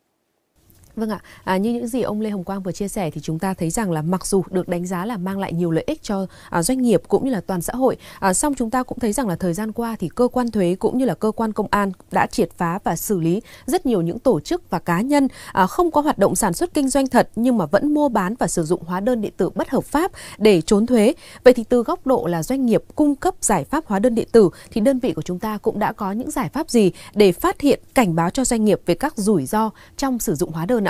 Vâng 0.96 1.10
ạ, 1.10 1.20
à, 1.44 1.58
như 1.58 1.74
những 1.74 1.88
gì 1.88 2.02
ông 2.02 2.22
Lê 2.22 2.30
Hồng 2.30 2.44
Quang 2.44 2.64
vừa 2.64 2.72
chia 2.72 2.88
sẻ 2.88 3.12
thì 3.12 3.22
chúng 3.22 3.40
ta 3.40 3.54
thấy 3.54 3.70
rằng 3.70 3.92
là 3.92 4.02
mặc 4.02 4.26
dù 4.26 4.44
được 4.50 4.68
đánh 4.68 4.86
giá 4.86 5.06
là 5.06 5.18
mang 5.18 5.40
lại 5.40 5.54
nhiều 5.54 5.72
lợi 5.72 5.84
ích 5.88 6.04
cho 6.04 6.26
à, 6.50 6.64
doanh 6.64 6.82
nghiệp 6.82 7.02
cũng 7.08 7.26
như 7.26 7.32
là 7.32 7.42
toàn 7.42 7.62
xã 7.62 7.74
hội, 7.74 7.98
à, 8.20 8.34
song 8.34 8.54
chúng 8.58 8.70
ta 8.70 8.84
cũng 8.84 9.00
thấy 9.00 9.14
rằng 9.14 9.28
là 9.28 9.36
thời 9.36 9.54
gian 9.54 9.72
qua 9.72 9.96
thì 10.00 10.10
cơ 10.16 10.28
quan 10.28 10.52
thuế 10.52 10.76
cũng 10.80 10.98
như 10.98 11.06
là 11.06 11.14
cơ 11.14 11.32
quan 11.32 11.54
công 11.54 11.68
an 11.72 11.92
đã 12.12 12.28
triệt 12.28 12.50
phá 12.58 12.80
và 12.84 12.96
xử 12.96 13.20
lý 13.20 13.42
rất 13.66 13.86
nhiều 13.86 14.02
những 14.02 14.20
tổ 14.20 14.40
chức 14.40 14.70
và 14.70 14.80
cá 14.80 15.02
nhân 15.02 15.28
à, 15.54 15.68
không 15.68 15.92
có 15.92 16.02
hoạt 16.02 16.18
động 16.18 16.36
sản 16.36 16.54
xuất 16.54 16.74
kinh 16.74 16.90
doanh 16.90 17.08
thật 17.08 17.30
nhưng 17.36 17.58
mà 17.58 17.66
vẫn 17.66 17.94
mua 17.94 18.10
bán 18.10 18.36
và 18.40 18.48
sử 18.48 18.64
dụng 18.64 18.84
hóa 18.86 19.00
đơn 19.00 19.22
điện 19.22 19.34
tử 19.38 19.50
bất 19.50 19.70
hợp 19.70 19.84
pháp 19.84 20.12
để 20.38 20.62
trốn 20.62 20.86
thuế. 20.86 21.14
Vậy 21.44 21.54
thì 21.54 21.64
từ 21.64 21.84
góc 21.84 22.08
độ 22.08 22.28
là 22.28 22.44
doanh 22.44 22.66
nghiệp 22.66 22.84
cung 22.96 23.16
cấp 23.16 23.36
giải 23.42 23.64
pháp 23.64 23.86
hóa 23.88 24.00
đơn 24.00 24.16
điện 24.16 24.28
tử 24.32 24.50
thì 24.72 24.82
đơn 24.82 25.00
vị 25.00 25.14
của 25.14 25.22
chúng 25.22 25.40
ta 25.40 25.58
cũng 25.58 25.80
đã 25.80 25.94
có 25.94 26.12
những 26.12 26.32
giải 26.32 26.50
pháp 26.50 26.70
gì 26.70 26.92
để 27.14 27.32
phát 27.32 27.62
hiện 27.62 27.80
cảnh 27.94 28.16
báo 28.16 28.30
cho 28.30 28.46
doanh 28.46 28.66
nghiệp 28.66 28.82
về 28.86 28.96
các 28.96 29.18
rủi 29.18 29.46
ro 29.46 29.70
trong 29.98 30.20
sử 30.20 30.36
dụng 30.36 30.52
hóa 30.52 30.66
đơn 30.66 30.84
ạ? 30.84 30.89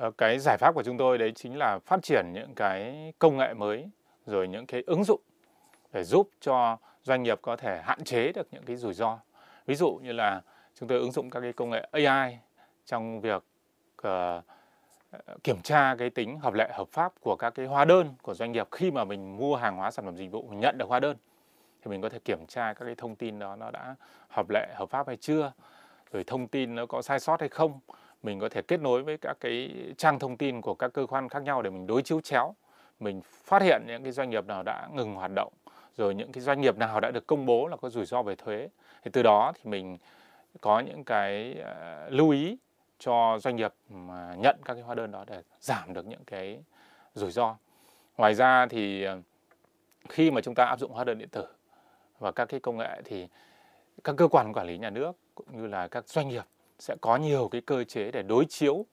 Ờ, 0.00 0.10
cái 0.18 0.38
giải 0.38 0.56
pháp 0.58 0.74
của 0.74 0.82
chúng 0.82 0.98
tôi 0.98 1.18
đấy 1.18 1.32
chính 1.34 1.58
là 1.58 1.78
phát 1.78 2.02
triển 2.02 2.32
những 2.32 2.54
cái 2.54 3.12
công 3.18 3.36
nghệ 3.36 3.54
mới 3.54 3.88
rồi 4.26 4.48
những 4.48 4.66
cái 4.66 4.82
ứng 4.86 5.04
dụng 5.04 5.20
để 5.92 6.04
giúp 6.04 6.28
cho 6.40 6.78
doanh 7.02 7.22
nghiệp 7.22 7.38
có 7.42 7.56
thể 7.56 7.80
hạn 7.82 8.04
chế 8.04 8.32
được 8.32 8.48
những 8.50 8.62
cái 8.64 8.76
rủi 8.76 8.94
ro. 8.94 9.18
Ví 9.66 9.74
dụ 9.74 10.00
như 10.02 10.12
là 10.12 10.40
chúng 10.80 10.88
tôi 10.88 10.98
ứng 10.98 11.12
dụng 11.12 11.30
các 11.30 11.40
cái 11.40 11.52
công 11.52 11.70
nghệ 11.70 11.88
AI 11.92 12.38
trong 12.86 13.20
việc 13.20 13.44
uh, 14.08 14.44
kiểm 15.44 15.62
tra 15.62 15.94
cái 15.98 16.10
tính 16.10 16.38
hợp 16.38 16.54
lệ 16.54 16.70
hợp 16.72 16.88
pháp 16.88 17.12
của 17.20 17.36
các 17.36 17.50
cái 17.50 17.66
hóa 17.66 17.84
đơn 17.84 18.14
của 18.22 18.34
doanh 18.34 18.52
nghiệp 18.52 18.68
khi 18.70 18.90
mà 18.90 19.04
mình 19.04 19.36
mua 19.36 19.56
hàng 19.56 19.76
hóa 19.76 19.90
sản 19.90 20.04
phẩm 20.04 20.16
dịch 20.16 20.30
vụ 20.30 20.46
mình 20.50 20.60
nhận 20.60 20.78
được 20.78 20.88
hóa 20.88 21.00
đơn 21.00 21.16
thì 21.82 21.90
mình 21.90 22.00
có 22.00 22.08
thể 22.08 22.18
kiểm 22.24 22.46
tra 22.46 22.72
các 22.72 22.84
cái 22.84 22.94
thông 22.94 23.16
tin 23.16 23.38
đó 23.38 23.56
nó 23.56 23.70
đã 23.70 23.94
hợp 24.28 24.50
lệ 24.50 24.68
hợp 24.74 24.90
pháp 24.90 25.06
hay 25.06 25.16
chưa 25.16 25.52
rồi 26.12 26.24
thông 26.24 26.48
tin 26.48 26.74
nó 26.74 26.86
có 26.86 27.02
sai 27.02 27.20
sót 27.20 27.40
hay 27.40 27.48
không 27.48 27.80
mình 28.24 28.40
có 28.40 28.48
thể 28.48 28.62
kết 28.62 28.80
nối 28.80 29.02
với 29.02 29.16
các 29.18 29.36
cái 29.40 29.74
trang 29.98 30.18
thông 30.18 30.36
tin 30.36 30.60
của 30.60 30.74
các 30.74 30.92
cơ 30.92 31.06
quan 31.06 31.28
khác 31.28 31.42
nhau 31.42 31.62
để 31.62 31.70
mình 31.70 31.86
đối 31.86 32.02
chiếu 32.02 32.20
chéo 32.20 32.54
mình 33.00 33.20
phát 33.22 33.62
hiện 33.62 33.82
những 33.86 34.02
cái 34.02 34.12
doanh 34.12 34.30
nghiệp 34.30 34.46
nào 34.46 34.62
đã 34.62 34.88
ngừng 34.92 35.14
hoạt 35.14 35.30
động 35.34 35.52
rồi 35.96 36.14
những 36.14 36.32
cái 36.32 36.40
doanh 36.40 36.60
nghiệp 36.60 36.78
nào 36.78 37.00
đã 37.00 37.10
được 37.10 37.26
công 37.26 37.46
bố 37.46 37.68
là 37.68 37.76
có 37.76 37.90
rủi 37.90 38.06
ro 38.06 38.22
về 38.22 38.34
thuế. 38.34 38.68
Thì 39.02 39.10
từ 39.12 39.22
đó 39.22 39.52
thì 39.54 39.70
mình 39.70 39.98
có 40.60 40.80
những 40.80 41.04
cái 41.04 41.56
uh, 41.60 42.12
lưu 42.12 42.30
ý 42.30 42.56
cho 42.98 43.38
doanh 43.40 43.56
nghiệp 43.56 43.72
mà 43.88 44.34
nhận 44.38 44.56
các 44.64 44.74
cái 44.74 44.82
hóa 44.82 44.94
đơn 44.94 45.10
đó 45.10 45.24
để 45.26 45.42
giảm 45.60 45.92
được 45.92 46.06
những 46.06 46.24
cái 46.24 46.62
rủi 47.14 47.30
ro. 47.30 47.56
Ngoài 48.16 48.34
ra 48.34 48.66
thì 48.66 49.04
ờ, 49.04 49.20
khi 50.08 50.30
mà 50.30 50.40
chúng 50.40 50.54
ta 50.54 50.64
áp 50.64 50.78
dụng 50.78 50.92
hóa 50.92 51.04
đơn 51.04 51.18
điện 51.18 51.28
tử 51.28 51.46
và 52.18 52.32
các 52.32 52.44
cái 52.44 52.60
công 52.60 52.76
nghệ 52.76 53.02
thì 53.04 53.28
các 54.04 54.16
cơ 54.16 54.28
quan 54.28 54.52
quản 54.52 54.66
lý 54.66 54.78
nhà 54.78 54.90
nước 54.90 55.12
cũng 55.34 55.46
như 55.52 55.66
là 55.66 55.88
các 55.88 56.08
doanh 56.08 56.28
nghiệp 56.28 56.44
sẽ 56.84 56.96
có 57.00 57.16
nhiều 57.16 57.48
cái 57.48 57.60
cơ 57.60 57.84
chế 57.84 58.10
để 58.10 58.22
đối 58.22 58.44
chiếu 58.44 58.86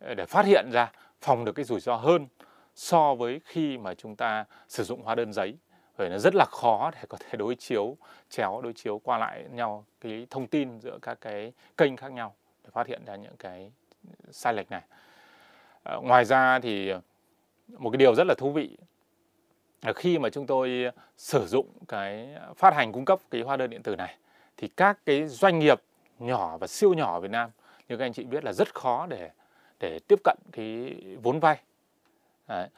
ờ, 0.00 0.14
để 0.14 0.26
phát 0.26 0.46
hiện 0.46 0.70
ra 0.72 0.92
phòng 1.20 1.44
được 1.44 1.52
cái 1.52 1.64
rủi 1.64 1.80
ro 1.80 1.96
hơn 1.96 2.26
so 2.74 3.14
với 3.14 3.40
khi 3.44 3.78
mà 3.78 3.94
chúng 3.94 4.16
ta 4.16 4.44
sử 4.68 4.84
dụng 4.84 5.02
hóa 5.02 5.14
đơn 5.14 5.32
giấy. 5.32 5.54
Bởi 5.98 6.08
nó 6.08 6.18
rất 6.18 6.34
là 6.34 6.44
khó 6.50 6.90
để 6.94 6.98
có 7.08 7.18
thể 7.20 7.36
đối 7.36 7.54
chiếu 7.54 7.96
chéo 8.30 8.60
đối 8.62 8.72
chiếu 8.72 8.98
qua 8.98 9.18
lại 9.18 9.44
nhau 9.50 9.84
cái 10.00 10.26
thông 10.30 10.46
tin 10.46 10.80
giữa 10.80 10.98
các 11.02 11.18
cái 11.20 11.52
kênh 11.76 11.96
khác 11.96 12.12
nhau 12.12 12.34
để 12.64 12.70
phát 12.72 12.86
hiện 12.86 13.04
ra 13.04 13.16
những 13.16 13.36
cái 13.38 13.70
sai 14.30 14.54
lệch 14.54 14.70
này. 14.70 14.82
À, 15.82 15.96
ngoài 16.02 16.24
ra 16.24 16.58
thì 16.58 16.92
một 17.68 17.90
cái 17.90 17.98
điều 17.98 18.14
rất 18.14 18.24
là 18.26 18.34
thú 18.38 18.52
vị 18.52 18.76
là 19.82 19.92
khi 19.92 20.18
mà 20.18 20.30
chúng 20.30 20.46
tôi 20.46 20.90
sử 21.16 21.46
dụng 21.46 21.68
cái 21.88 22.28
phát 22.56 22.74
hành 22.74 22.92
cung 22.92 23.04
cấp 23.04 23.18
cái 23.30 23.42
hóa 23.42 23.56
đơn 23.56 23.70
điện 23.70 23.82
tử 23.82 23.96
này 23.96 24.16
thì 24.56 24.68
các 24.68 24.98
cái 25.06 25.26
doanh 25.26 25.58
nghiệp 25.58 25.80
nhỏ 26.26 26.58
và 26.58 26.66
siêu 26.66 26.94
nhỏ 26.94 27.14
ở 27.14 27.20
Việt 27.20 27.30
Nam 27.30 27.50
như 27.88 27.96
các 27.96 28.04
anh 28.04 28.12
chị 28.12 28.24
biết 28.24 28.44
là 28.44 28.52
rất 28.52 28.74
khó 28.74 29.06
để 29.06 29.30
để 29.80 29.98
tiếp 30.08 30.18
cận 30.24 30.36
cái 30.52 30.96
vốn 31.22 31.40
vay. 31.40 31.58
Đấy. 32.48 32.68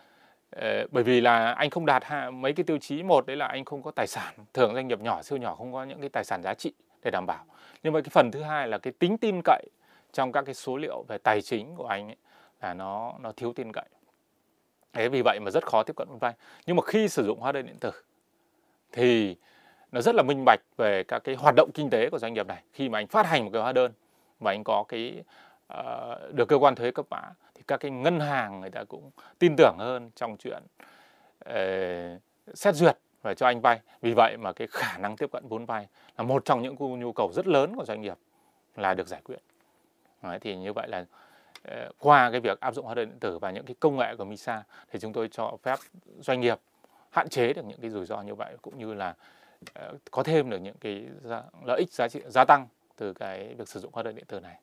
Ờ, 0.50 0.87
bởi 0.91 1.05
vì 1.05 1.21
là 1.21 1.53
anh 1.53 1.71
không 1.71 1.87
đạt 1.87 2.03
mấy 2.33 2.53
cái 2.53 2.65
tiêu 2.65 2.79
chí 2.79 3.03
một 3.03 3.26
đấy 3.26 3.37
là 3.37 3.47
anh 3.47 3.65
không 3.65 3.83
có 3.83 3.91
tài 3.91 4.07
sản. 4.07 4.35
Thường 4.53 4.75
doanh 4.75 4.88
nghiệp 4.88 5.00
nhỏ 5.00 5.23
siêu 5.23 5.38
nhỏ 5.38 5.55
không 5.55 5.73
có 5.73 5.85
những 5.85 6.00
cái 6.00 6.09
tài 6.09 6.25
sản 6.25 6.43
giá 6.43 6.55
trị 6.55 6.73
để 7.03 7.11
đảm 7.11 7.26
bảo. 7.26 7.45
Nhưng 7.83 7.93
mà 7.93 8.00
cái 8.00 8.11
phần 8.11 8.31
thứ 8.31 8.43
hai 8.43 8.69
là 8.69 8.79
cái 8.79 8.93
tính 8.99 9.19
tin 9.19 9.41
cậy 9.45 9.67
trong 10.12 10.33
các 10.33 10.43
cái 10.43 10.55
số 10.55 10.76
liệu 10.76 11.05
về 11.09 11.19
tài 11.19 11.43
chính 11.43 11.75
của 11.76 11.87
anh 11.87 12.09
ấy, 12.09 12.17
là 12.61 12.75
nó 12.75 13.15
nó 13.21 13.33
thiếu 13.33 13.53
tin 13.53 13.73
cậy. 13.73 13.88
Thế 14.93 15.09
vì 15.09 15.23
vậy 15.25 15.38
mà 15.41 15.50
rất 15.50 15.67
khó 15.67 15.83
tiếp 15.83 15.97
cận 15.97 16.09
vốn 16.09 16.19
vay. 16.19 16.33
Nhưng 16.67 16.76
mà 16.76 16.83
khi 16.83 17.09
sử 17.09 17.26
dụng 17.26 17.41
hóa 17.41 17.53
đơn 17.53 17.67
điện 17.67 17.76
tử 17.81 17.91
thì 18.93 19.37
nó 19.93 20.00
rất 20.00 20.14
là 20.14 20.23
minh 20.23 20.45
bạch 20.45 20.61
về 20.76 21.05
các 21.05 21.25
cái 21.25 21.35
hoạt 21.35 21.55
động 21.55 21.71
kinh 21.75 21.90
tế 21.90 22.11
của 22.11 22.19
doanh 22.19 22.35
nghiệp 22.35 22.47
này. 22.47 22.62
Khi 22.73 22.88
mà 22.88 22.99
anh 22.99 23.07
phát 23.07 23.26
hành 23.26 23.45
một 23.45 23.50
cái 23.52 23.62
hóa 23.62 23.73
đơn 23.73 23.93
và 24.40 24.52
anh 24.52 24.64
có 24.64 24.85
cái 24.88 25.23
uh, 25.73 26.35
được 26.35 26.49
cơ 26.49 26.57
quan 26.57 26.75
thuế 26.75 26.90
cấp 26.90 27.07
mã 27.11 27.23
thì 27.55 27.62
các 27.66 27.76
cái 27.76 27.90
ngân 27.90 28.21
hàng 28.21 28.61
người 28.61 28.71
ta 28.71 28.85
cũng 28.85 29.11
tin 29.38 29.55
tưởng 29.57 29.76
hơn 29.78 30.11
trong 30.14 30.37
chuyện 30.37 30.62
uh, 31.49 32.21
xét 32.55 32.75
duyệt 32.75 32.99
và 33.23 33.35
cho 33.35 33.47
anh 33.47 33.61
vay. 33.61 33.81
Vì 34.00 34.12
vậy 34.16 34.37
mà 34.37 34.52
cái 34.52 34.69
khả 34.71 34.99
năng 34.99 35.16
tiếp 35.16 35.31
cận 35.33 35.49
vốn 35.49 35.64
vay 35.64 35.87
là 36.19 36.25
một 36.25 36.45
trong 36.45 36.62
những 36.62 37.00
nhu 37.00 37.12
cầu 37.12 37.33
rất 37.33 37.47
lớn 37.47 37.76
của 37.76 37.85
doanh 37.85 38.00
nghiệp 38.00 38.19
là 38.76 38.95
được 38.95 39.07
giải 39.07 39.21
quyết. 39.25 39.38
Đấy, 40.23 40.38
thì 40.40 40.57
như 40.57 40.73
vậy 40.73 40.88
là 40.88 41.05
ờ, 41.62 41.90
qua 41.99 42.31
cái 42.31 42.40
việc 42.40 42.61
áp 42.61 42.75
dụng 42.75 42.85
hóa 42.85 42.95
đơn 42.95 43.09
điện 43.09 43.19
tử 43.21 43.38
và 43.38 43.50
những 43.50 43.64
cái 43.64 43.76
công 43.81 43.97
nghệ 43.97 44.16
của 44.16 44.25
MISA 44.25 44.62
thì 44.90 44.99
chúng 44.99 45.12
tôi 45.12 45.28
cho 45.33 45.57
phép 45.62 45.78
doanh 46.21 46.40
nghiệp 46.40 46.59
hạn 47.11 47.28
chế 47.28 47.52
được 47.52 47.64
những 47.64 47.81
cái 47.81 47.90
rủi 47.90 48.07
ro 48.07 48.23
như 48.23 48.35
vậy 48.35 48.57
cũng 48.62 48.78
như 48.78 48.95
là 48.95 49.14
có 50.11 50.23
thêm 50.23 50.51
được 50.51 50.59
những 50.59 50.77
cái 50.81 51.07
lợi 51.65 51.79
ích 51.79 51.93
giá 51.93 52.09
trị 52.09 52.21
gia 52.29 52.45
tăng 52.45 52.69
từ 52.97 53.13
cái 53.13 53.55
việc 53.59 53.69
sử 53.69 53.81
dụng 53.81 53.91
hóa 53.95 54.03
đơn 54.03 54.15
điện 54.15 54.25
tử 54.29 54.41
này. 54.41 54.57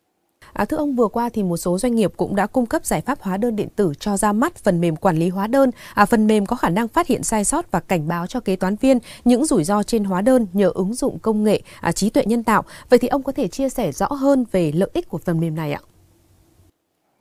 À, 0.53 0.65
thưa 0.65 0.77
ông, 0.77 0.95
vừa 0.95 1.07
qua 1.07 1.29
thì 1.29 1.43
một 1.43 1.57
số 1.57 1.77
doanh 1.77 1.95
nghiệp 1.95 2.11
cũng 2.17 2.35
đã 2.35 2.47
cung 2.47 2.65
cấp 2.65 2.85
giải 2.85 3.01
pháp 3.01 3.21
hóa 3.21 3.37
đơn 3.37 3.55
điện 3.55 3.67
tử 3.75 3.93
cho 3.99 4.17
ra 4.17 4.33
mắt 4.33 4.55
phần 4.55 4.81
mềm 4.81 4.95
quản 4.95 5.17
lý 5.17 5.29
hóa 5.29 5.47
đơn. 5.47 5.71
À, 5.93 6.05
phần 6.05 6.27
mềm 6.27 6.45
có 6.45 6.55
khả 6.55 6.69
năng 6.69 6.87
phát 6.87 7.07
hiện 7.07 7.23
sai 7.23 7.45
sót 7.45 7.71
và 7.71 7.79
cảnh 7.79 8.07
báo 8.07 8.27
cho 8.27 8.39
kế 8.39 8.55
toán 8.55 8.75
viên 8.75 8.99
những 9.25 9.45
rủi 9.45 9.63
ro 9.63 9.83
trên 9.83 10.03
hóa 10.03 10.21
đơn 10.21 10.47
nhờ 10.53 10.71
ứng 10.75 10.93
dụng 10.93 11.19
công 11.19 11.43
nghệ 11.43 11.61
à, 11.81 11.91
trí 11.91 12.09
tuệ 12.09 12.25
nhân 12.25 12.43
tạo. 12.43 12.63
Vậy 12.89 12.99
thì 12.99 13.07
ông 13.07 13.23
có 13.23 13.31
thể 13.31 13.47
chia 13.47 13.69
sẻ 13.69 13.91
rõ 13.91 14.07
hơn 14.07 14.45
về 14.51 14.71
lợi 14.71 14.89
ích 14.93 15.09
của 15.09 15.17
phần 15.17 15.39
mềm 15.39 15.55
này 15.55 15.71
ạ? 15.71 15.81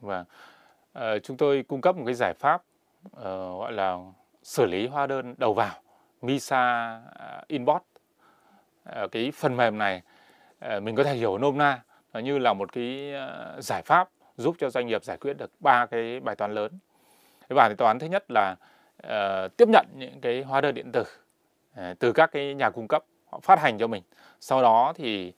Vâng, 0.00 0.24
à, 0.92 1.14
chúng 1.22 1.36
tôi 1.36 1.64
cung 1.68 1.80
cấp 1.80 1.96
một 1.96 2.02
cái 2.06 2.14
giải 2.14 2.34
pháp 2.34 2.62
uh, 3.06 3.22
gọi 3.58 3.72
là 3.72 3.98
xử 4.42 4.66
lý 4.66 4.86
hóa 4.86 5.06
đơn 5.06 5.34
đầu 5.38 5.54
vào 5.54 5.74
Misa 6.22 7.00
à, 7.14 7.42
Inbox. 7.48 7.82
Ờ, 8.84 9.08
cái 9.08 9.32
phần 9.34 9.56
mềm 9.56 9.78
này 9.78 10.02
ờ, 10.58 10.80
mình 10.80 10.96
có 10.96 11.04
thể 11.04 11.14
hiểu 11.14 11.38
nôm 11.38 11.58
na. 11.58 11.82
Như 12.14 12.38
là 12.38 12.52
một 12.52 12.72
cái 12.72 13.12
ờ, 13.12 13.56
giải 13.60 13.82
pháp 13.82 14.08
giúp 14.36 14.56
cho 14.58 14.70
doanh 14.70 14.86
nghiệp 14.86 15.04
giải 15.04 15.16
quyết 15.16 15.36
được 15.36 15.50
ba 15.60 15.86
cái 15.86 16.20
bài 16.20 16.36
toán 16.36 16.54
lớn. 16.54 16.72
Cái 17.48 17.54
bài 17.54 17.74
toán 17.78 17.98
thứ 17.98 18.06
nhất 18.06 18.24
là 18.28 18.54
uh, 19.06 19.56
tiếp 19.56 19.68
nhận 19.68 19.86
những 19.96 20.20
cái 20.20 20.42
hóa 20.42 20.60
đơn 20.60 20.74
điện 20.74 20.92
tử 20.92 21.04
uh, 21.72 21.98
từ 21.98 22.12
các 22.12 22.32
cái 22.32 22.54
nhà 22.54 22.70
cung 22.70 22.88
cấp 22.88 23.04
họ 23.30 23.40
phát 23.42 23.60
hành 23.60 23.78
cho 23.78 23.86
mình. 23.86 24.02
Sau 24.40 24.62
đó 24.62 24.92
thì 24.96 25.32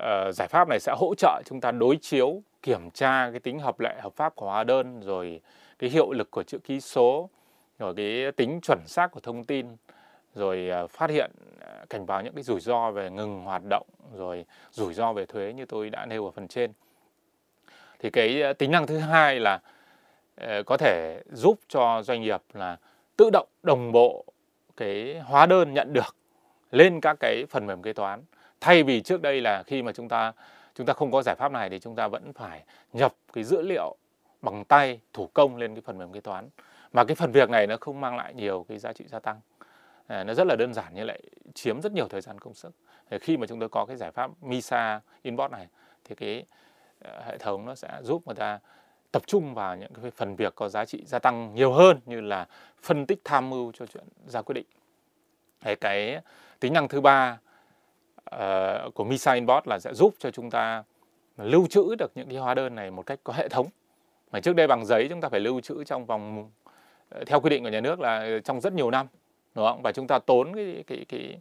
uh, 0.00 0.34
giải 0.34 0.48
pháp 0.48 0.68
này 0.68 0.80
sẽ 0.80 0.94
hỗ 0.98 1.14
trợ 1.14 1.42
chúng 1.44 1.60
ta 1.60 1.70
đối 1.70 1.96
chiếu 1.96 2.42
kiểm 2.62 2.90
tra 2.90 3.30
cái 3.30 3.40
tính 3.40 3.58
hợp 3.58 3.80
lệ 3.80 3.94
hợp 4.00 4.12
pháp 4.16 4.34
của 4.34 4.46
hóa 4.46 4.64
đơn 4.64 5.00
rồi 5.00 5.40
cái 5.78 5.90
hiệu 5.90 6.12
lực 6.12 6.30
của 6.30 6.42
chữ 6.42 6.58
ký 6.58 6.80
số 6.80 7.30
rồi 7.78 7.94
cái 7.96 8.32
tính 8.32 8.60
chuẩn 8.60 8.78
xác 8.86 9.10
của 9.10 9.20
thông 9.20 9.44
tin 9.44 9.76
rồi 10.34 10.70
à, 10.70 10.86
phát 10.86 11.10
hiện 11.10 11.30
à, 11.60 11.84
cảnh 11.90 12.06
báo 12.06 12.22
những 12.22 12.34
cái 12.34 12.42
rủi 12.42 12.60
ro 12.60 12.90
về 12.90 13.10
ngừng 13.10 13.42
hoạt 13.42 13.62
động, 13.70 13.86
rồi 14.14 14.44
rủi 14.70 14.94
ro 14.94 15.12
về 15.12 15.26
thuế 15.26 15.52
như 15.52 15.64
tôi 15.64 15.90
đã 15.90 16.06
nêu 16.06 16.24
ở 16.24 16.30
phần 16.30 16.48
trên. 16.48 16.72
Thì 17.98 18.10
cái 18.10 18.42
à, 18.42 18.52
tính 18.52 18.70
năng 18.70 18.86
thứ 18.86 18.98
hai 18.98 19.40
là 19.40 19.60
ờ, 20.36 20.62
có 20.62 20.76
thể 20.76 21.22
giúp 21.32 21.58
cho 21.68 22.02
doanh 22.02 22.22
nghiệp 22.22 22.42
là 22.52 22.76
tự 23.16 23.30
động 23.30 23.48
đồng 23.62 23.92
bộ 23.92 24.24
cái 24.76 25.20
hóa 25.24 25.46
đơn 25.46 25.74
nhận 25.74 25.92
được 25.92 26.16
lên 26.70 27.00
các 27.00 27.16
cái 27.20 27.44
phần 27.50 27.66
mềm 27.66 27.82
kế 27.82 27.92
toán. 27.92 28.22
Thay 28.60 28.82
vì 28.82 29.00
trước 29.00 29.22
đây 29.22 29.40
là 29.40 29.62
khi 29.62 29.82
mà 29.82 29.92
chúng 29.92 30.08
ta 30.08 30.32
chúng 30.74 30.86
ta 30.86 30.92
không 30.92 31.10
có 31.10 31.22
giải 31.22 31.34
pháp 31.34 31.52
này 31.52 31.70
thì 31.70 31.78
chúng 31.78 31.96
ta 31.96 32.08
vẫn 32.08 32.32
phải 32.32 32.62
nhập 32.92 33.14
cái 33.32 33.44
dữ 33.44 33.62
liệu 33.62 33.96
bằng 34.42 34.64
tay 34.64 35.00
thủ 35.12 35.30
công 35.34 35.56
lên 35.56 35.74
cái 35.74 35.82
phần 35.86 35.98
mềm 35.98 36.12
kế 36.12 36.20
toán. 36.20 36.48
Mà 36.92 37.04
cái 37.04 37.14
phần 37.14 37.32
việc 37.32 37.50
này 37.50 37.66
nó 37.66 37.76
không 37.80 38.00
mang 38.00 38.16
lại 38.16 38.34
nhiều 38.34 38.66
cái 38.68 38.78
giá 38.78 38.92
trị 38.92 39.04
gia 39.08 39.18
tăng. 39.18 39.40
À, 40.06 40.24
nó 40.24 40.34
rất 40.34 40.46
là 40.46 40.56
đơn 40.56 40.74
giản 40.74 40.92
nhưng 40.94 41.06
lại 41.06 41.20
chiếm 41.54 41.82
rất 41.82 41.92
nhiều 41.92 42.08
thời 42.08 42.20
gian 42.20 42.38
công 42.38 42.54
sức. 42.54 42.74
Khi 43.20 43.36
mà 43.36 43.46
chúng 43.46 43.60
tôi 43.60 43.68
có 43.68 43.86
cái 43.86 43.96
giải 43.96 44.10
pháp 44.10 44.30
Misa 44.42 45.00
Inbox 45.22 45.50
này 45.50 45.66
thì 46.04 46.14
cái 46.14 46.44
ờ, 47.00 47.22
hệ 47.26 47.38
thống 47.38 47.66
nó 47.66 47.74
sẽ 47.74 47.98
giúp 48.02 48.22
người 48.26 48.34
ta 48.34 48.58
tập 49.12 49.22
trung 49.26 49.54
vào 49.54 49.76
những 49.76 49.92
cái 50.02 50.10
phần 50.10 50.36
việc 50.36 50.54
có 50.54 50.68
giá 50.68 50.84
trị 50.84 51.02
gia 51.06 51.18
tăng 51.18 51.54
nhiều 51.54 51.72
hơn 51.72 52.00
như 52.06 52.20
là 52.20 52.46
phân 52.82 53.06
tích 53.06 53.20
tham 53.24 53.50
mưu 53.50 53.72
cho 53.72 53.86
chuyện 53.86 54.04
ra 54.26 54.42
quyết 54.42 54.54
định. 54.54 54.66
Cái, 55.60 55.76
cái 55.76 56.20
tính 56.60 56.72
năng 56.72 56.88
thứ 56.88 57.00
ba 57.00 57.38
uh, 58.34 58.94
của 58.94 59.04
Misa 59.04 59.32
Inbox 59.32 59.66
là 59.66 59.78
sẽ 59.78 59.94
giúp 59.94 60.14
cho 60.18 60.30
chúng 60.30 60.50
ta 60.50 60.84
lưu 61.36 61.66
trữ 61.66 61.94
được 61.98 62.12
những 62.14 62.28
cái 62.28 62.38
hóa 62.38 62.54
đơn 62.54 62.74
này 62.74 62.90
một 62.90 63.06
cách 63.06 63.20
có 63.24 63.32
hệ 63.32 63.48
thống. 63.48 63.66
Mà 64.32 64.40
trước 64.40 64.56
đây 64.56 64.66
bằng 64.66 64.84
giấy 64.86 65.06
chúng 65.10 65.20
ta 65.20 65.28
phải 65.28 65.40
lưu 65.40 65.60
trữ 65.60 65.84
trong 65.84 66.06
vòng 66.06 66.50
ờ, 67.08 67.24
theo 67.24 67.40
quy 67.40 67.50
định 67.50 67.62
của 67.62 67.68
nhà 67.68 67.80
nước 67.80 68.00
là 68.00 68.38
trong 68.44 68.60
rất 68.60 68.72
nhiều 68.72 68.90
năm 68.90 69.06
đúng 69.54 69.66
không? 69.66 69.82
và 69.82 69.92
chúng 69.92 70.06
ta 70.06 70.18
tốn 70.18 70.54
cái 70.54 70.84
cái 70.86 71.04
cái 71.08 71.38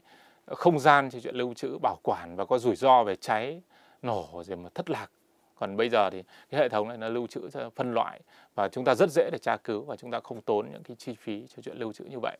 không 0.47 0.79
gian 0.79 1.09
cho 1.09 1.19
chuyện 1.19 1.35
lưu 1.35 1.53
trữ, 1.53 1.77
bảo 1.81 1.97
quản 2.03 2.35
và 2.35 2.45
có 2.45 2.57
rủi 2.57 2.75
ro 2.75 3.03
về 3.03 3.15
cháy 3.15 3.61
nổ 4.01 4.43
rồi 4.45 4.57
mà 4.57 4.69
thất 4.75 4.89
lạc 4.89 5.07
còn 5.55 5.77
bây 5.77 5.89
giờ 5.89 6.09
thì 6.09 6.23
cái 6.49 6.61
hệ 6.61 6.69
thống 6.69 6.87
này 6.87 6.97
nó 6.97 7.09
lưu 7.09 7.27
trữ 7.27 7.49
phân 7.75 7.93
loại 7.93 8.21
và 8.55 8.67
chúng 8.69 8.85
ta 8.85 8.95
rất 8.95 9.09
dễ 9.11 9.29
để 9.31 9.37
tra 9.37 9.57
cứu 9.57 9.81
và 9.81 9.95
chúng 9.95 10.11
ta 10.11 10.19
không 10.23 10.41
tốn 10.41 10.67
những 10.71 10.83
cái 10.83 10.95
chi 10.99 11.15
phí 11.19 11.47
cho 11.55 11.61
chuyện 11.61 11.77
lưu 11.77 11.93
trữ 11.93 12.03
như 12.03 12.19
vậy 12.19 12.37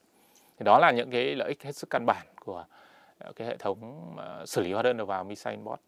thì 0.58 0.64
đó 0.64 0.80
là 0.80 0.92
những 0.92 1.12
cái 1.12 1.36
lợi 1.36 1.48
ích 1.48 1.64
hết 1.64 1.76
sức 1.76 1.90
căn 1.90 2.06
bản 2.06 2.28
của 2.40 2.66
ờ, 3.18 3.32
cái 3.36 3.48
hệ 3.48 3.58
thống 3.58 4.14
ờ, 4.18 4.46
xử 4.46 4.62
lý 4.62 4.74
hóa 4.74 4.84
đơn 4.84 4.98
đầu 4.98 5.06
vào 5.06 5.24
Misa 5.24 5.56
Bot. 5.64 5.80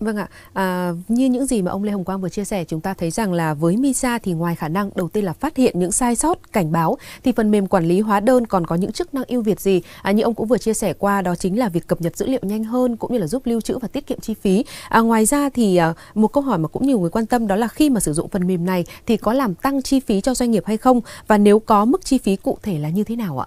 Vâng 0.00 0.16
ạ, 0.16 0.28
à, 0.52 0.92
như 1.08 1.26
những 1.26 1.46
gì 1.46 1.62
mà 1.62 1.70
ông 1.70 1.84
Lê 1.84 1.92
Hồng 1.92 2.04
Quang 2.04 2.20
vừa 2.20 2.28
chia 2.28 2.44
sẻ, 2.44 2.64
chúng 2.64 2.80
ta 2.80 2.94
thấy 2.94 3.10
rằng 3.10 3.32
là 3.32 3.54
với 3.54 3.76
MISA 3.76 4.18
thì 4.18 4.32
ngoài 4.32 4.54
khả 4.54 4.68
năng 4.68 4.90
đầu 4.94 5.08
tiên 5.08 5.24
là 5.24 5.32
phát 5.32 5.56
hiện 5.56 5.78
những 5.78 5.92
sai 5.92 6.16
sót, 6.16 6.52
cảnh 6.52 6.72
báo, 6.72 6.98
thì 7.22 7.32
phần 7.32 7.50
mềm 7.50 7.66
quản 7.66 7.84
lý 7.84 8.00
hóa 8.00 8.20
đơn 8.20 8.46
còn 8.46 8.66
có 8.66 8.74
những 8.76 8.92
chức 8.92 9.14
năng 9.14 9.24
ưu 9.28 9.42
việt 9.42 9.60
gì? 9.60 9.82
À, 10.02 10.12
như 10.12 10.22
ông 10.22 10.34
cũng 10.34 10.46
vừa 10.46 10.58
chia 10.58 10.74
sẻ 10.74 10.92
qua, 10.92 11.22
đó 11.22 11.34
chính 11.34 11.58
là 11.58 11.68
việc 11.68 11.86
cập 11.86 12.00
nhật 12.00 12.16
dữ 12.16 12.26
liệu 12.26 12.40
nhanh 12.42 12.64
hơn, 12.64 12.96
cũng 12.96 13.12
như 13.12 13.18
là 13.18 13.26
giúp 13.26 13.46
lưu 13.46 13.60
trữ 13.60 13.78
và 13.78 13.88
tiết 13.88 14.06
kiệm 14.06 14.20
chi 14.20 14.34
phí. 14.34 14.64
À, 14.88 15.00
ngoài 15.00 15.24
ra 15.24 15.48
thì 15.48 15.76
à, 15.76 15.94
một 16.14 16.28
câu 16.28 16.42
hỏi 16.42 16.58
mà 16.58 16.68
cũng 16.68 16.86
nhiều 16.86 17.00
người 17.00 17.10
quan 17.10 17.26
tâm 17.26 17.46
đó 17.46 17.56
là 17.56 17.68
khi 17.68 17.90
mà 17.90 18.00
sử 18.00 18.12
dụng 18.12 18.28
phần 18.28 18.46
mềm 18.46 18.64
này 18.64 18.84
thì 19.06 19.16
có 19.16 19.32
làm 19.32 19.54
tăng 19.54 19.82
chi 19.82 20.00
phí 20.00 20.20
cho 20.20 20.34
doanh 20.34 20.50
nghiệp 20.50 20.66
hay 20.66 20.76
không? 20.76 21.00
Và 21.26 21.38
nếu 21.38 21.58
có 21.58 21.84
mức 21.84 22.04
chi 22.04 22.18
phí 22.18 22.36
cụ 22.36 22.58
thể 22.62 22.78
là 22.78 22.88
như 22.88 23.04
thế 23.04 23.16
nào 23.16 23.38
ạ? 23.38 23.46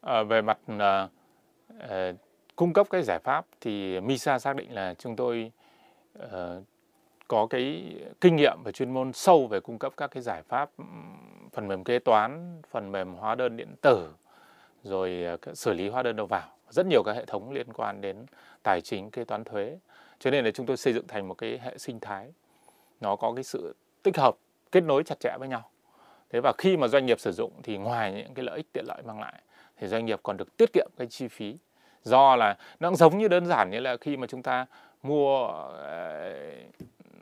À, 0.00 0.22
về 0.22 0.42
mặt 0.42 0.58
uh, 0.72 1.10
uh 1.84 2.29
cung 2.60 2.72
cấp 2.72 2.86
cái 2.90 3.02
giải 3.02 3.18
pháp 3.18 3.46
thì 3.60 4.00
MISA 4.00 4.38
xác 4.38 4.56
định 4.56 4.74
là 4.74 4.94
chúng 4.94 5.16
tôi 5.16 5.52
uh, 6.18 6.28
có 7.28 7.46
cái 7.50 7.94
kinh 8.20 8.36
nghiệm 8.36 8.58
và 8.64 8.72
chuyên 8.72 8.90
môn 8.90 9.12
sâu 9.12 9.46
về 9.46 9.60
cung 9.60 9.78
cấp 9.78 9.92
các 9.96 10.10
cái 10.10 10.22
giải 10.22 10.42
pháp 10.42 10.70
phần 11.52 11.68
mềm 11.68 11.84
kế 11.84 11.98
toán, 11.98 12.62
phần 12.70 12.92
mềm 12.92 13.14
hóa 13.14 13.34
đơn 13.34 13.56
điện 13.56 13.74
tử, 13.80 14.12
rồi 14.82 15.24
uh, 15.34 15.58
xử 15.58 15.72
lý 15.72 15.88
hóa 15.88 16.02
đơn 16.02 16.16
đầu 16.16 16.26
vào, 16.26 16.48
rất 16.70 16.86
nhiều 16.86 17.02
các 17.02 17.16
hệ 17.16 17.24
thống 17.24 17.50
liên 17.50 17.72
quan 17.72 18.00
đến 18.00 18.26
tài 18.62 18.80
chính 18.80 19.10
kế 19.10 19.24
toán 19.24 19.44
thuế. 19.44 19.78
Cho 20.18 20.30
nên 20.30 20.44
là 20.44 20.50
chúng 20.50 20.66
tôi 20.66 20.76
xây 20.76 20.92
dựng 20.92 21.06
thành 21.06 21.28
một 21.28 21.34
cái 21.34 21.58
hệ 21.62 21.78
sinh 21.78 22.00
thái 22.00 22.32
nó 23.00 23.16
có 23.16 23.32
cái 23.34 23.44
sự 23.44 23.74
tích 24.02 24.16
hợp 24.16 24.36
kết 24.72 24.80
nối 24.80 25.04
chặt 25.04 25.20
chẽ 25.20 25.36
với 25.38 25.48
nhau. 25.48 25.70
Thế 26.30 26.40
và 26.40 26.52
khi 26.58 26.76
mà 26.76 26.88
doanh 26.88 27.06
nghiệp 27.06 27.20
sử 27.20 27.32
dụng 27.32 27.52
thì 27.62 27.76
ngoài 27.76 28.12
những 28.12 28.34
cái 28.34 28.44
lợi 28.44 28.56
ích 28.56 28.66
tiện 28.72 28.84
lợi 28.88 29.02
mang 29.02 29.20
lại 29.20 29.42
thì 29.76 29.86
doanh 29.86 30.06
nghiệp 30.06 30.20
còn 30.22 30.36
được 30.36 30.56
tiết 30.56 30.72
kiệm 30.72 30.88
cái 30.96 31.06
chi 31.06 31.28
phí 31.28 31.56
do 32.04 32.36
là 32.36 32.56
nó 32.80 32.88
cũng 32.88 32.96
giống 32.96 33.18
như 33.18 33.28
đơn 33.28 33.46
giản 33.46 33.70
như 33.70 33.80
là 33.80 33.96
khi 34.00 34.16
mà 34.16 34.26
chúng 34.26 34.42
ta 34.42 34.66
mua 35.02 35.46
ờ, 35.46 36.34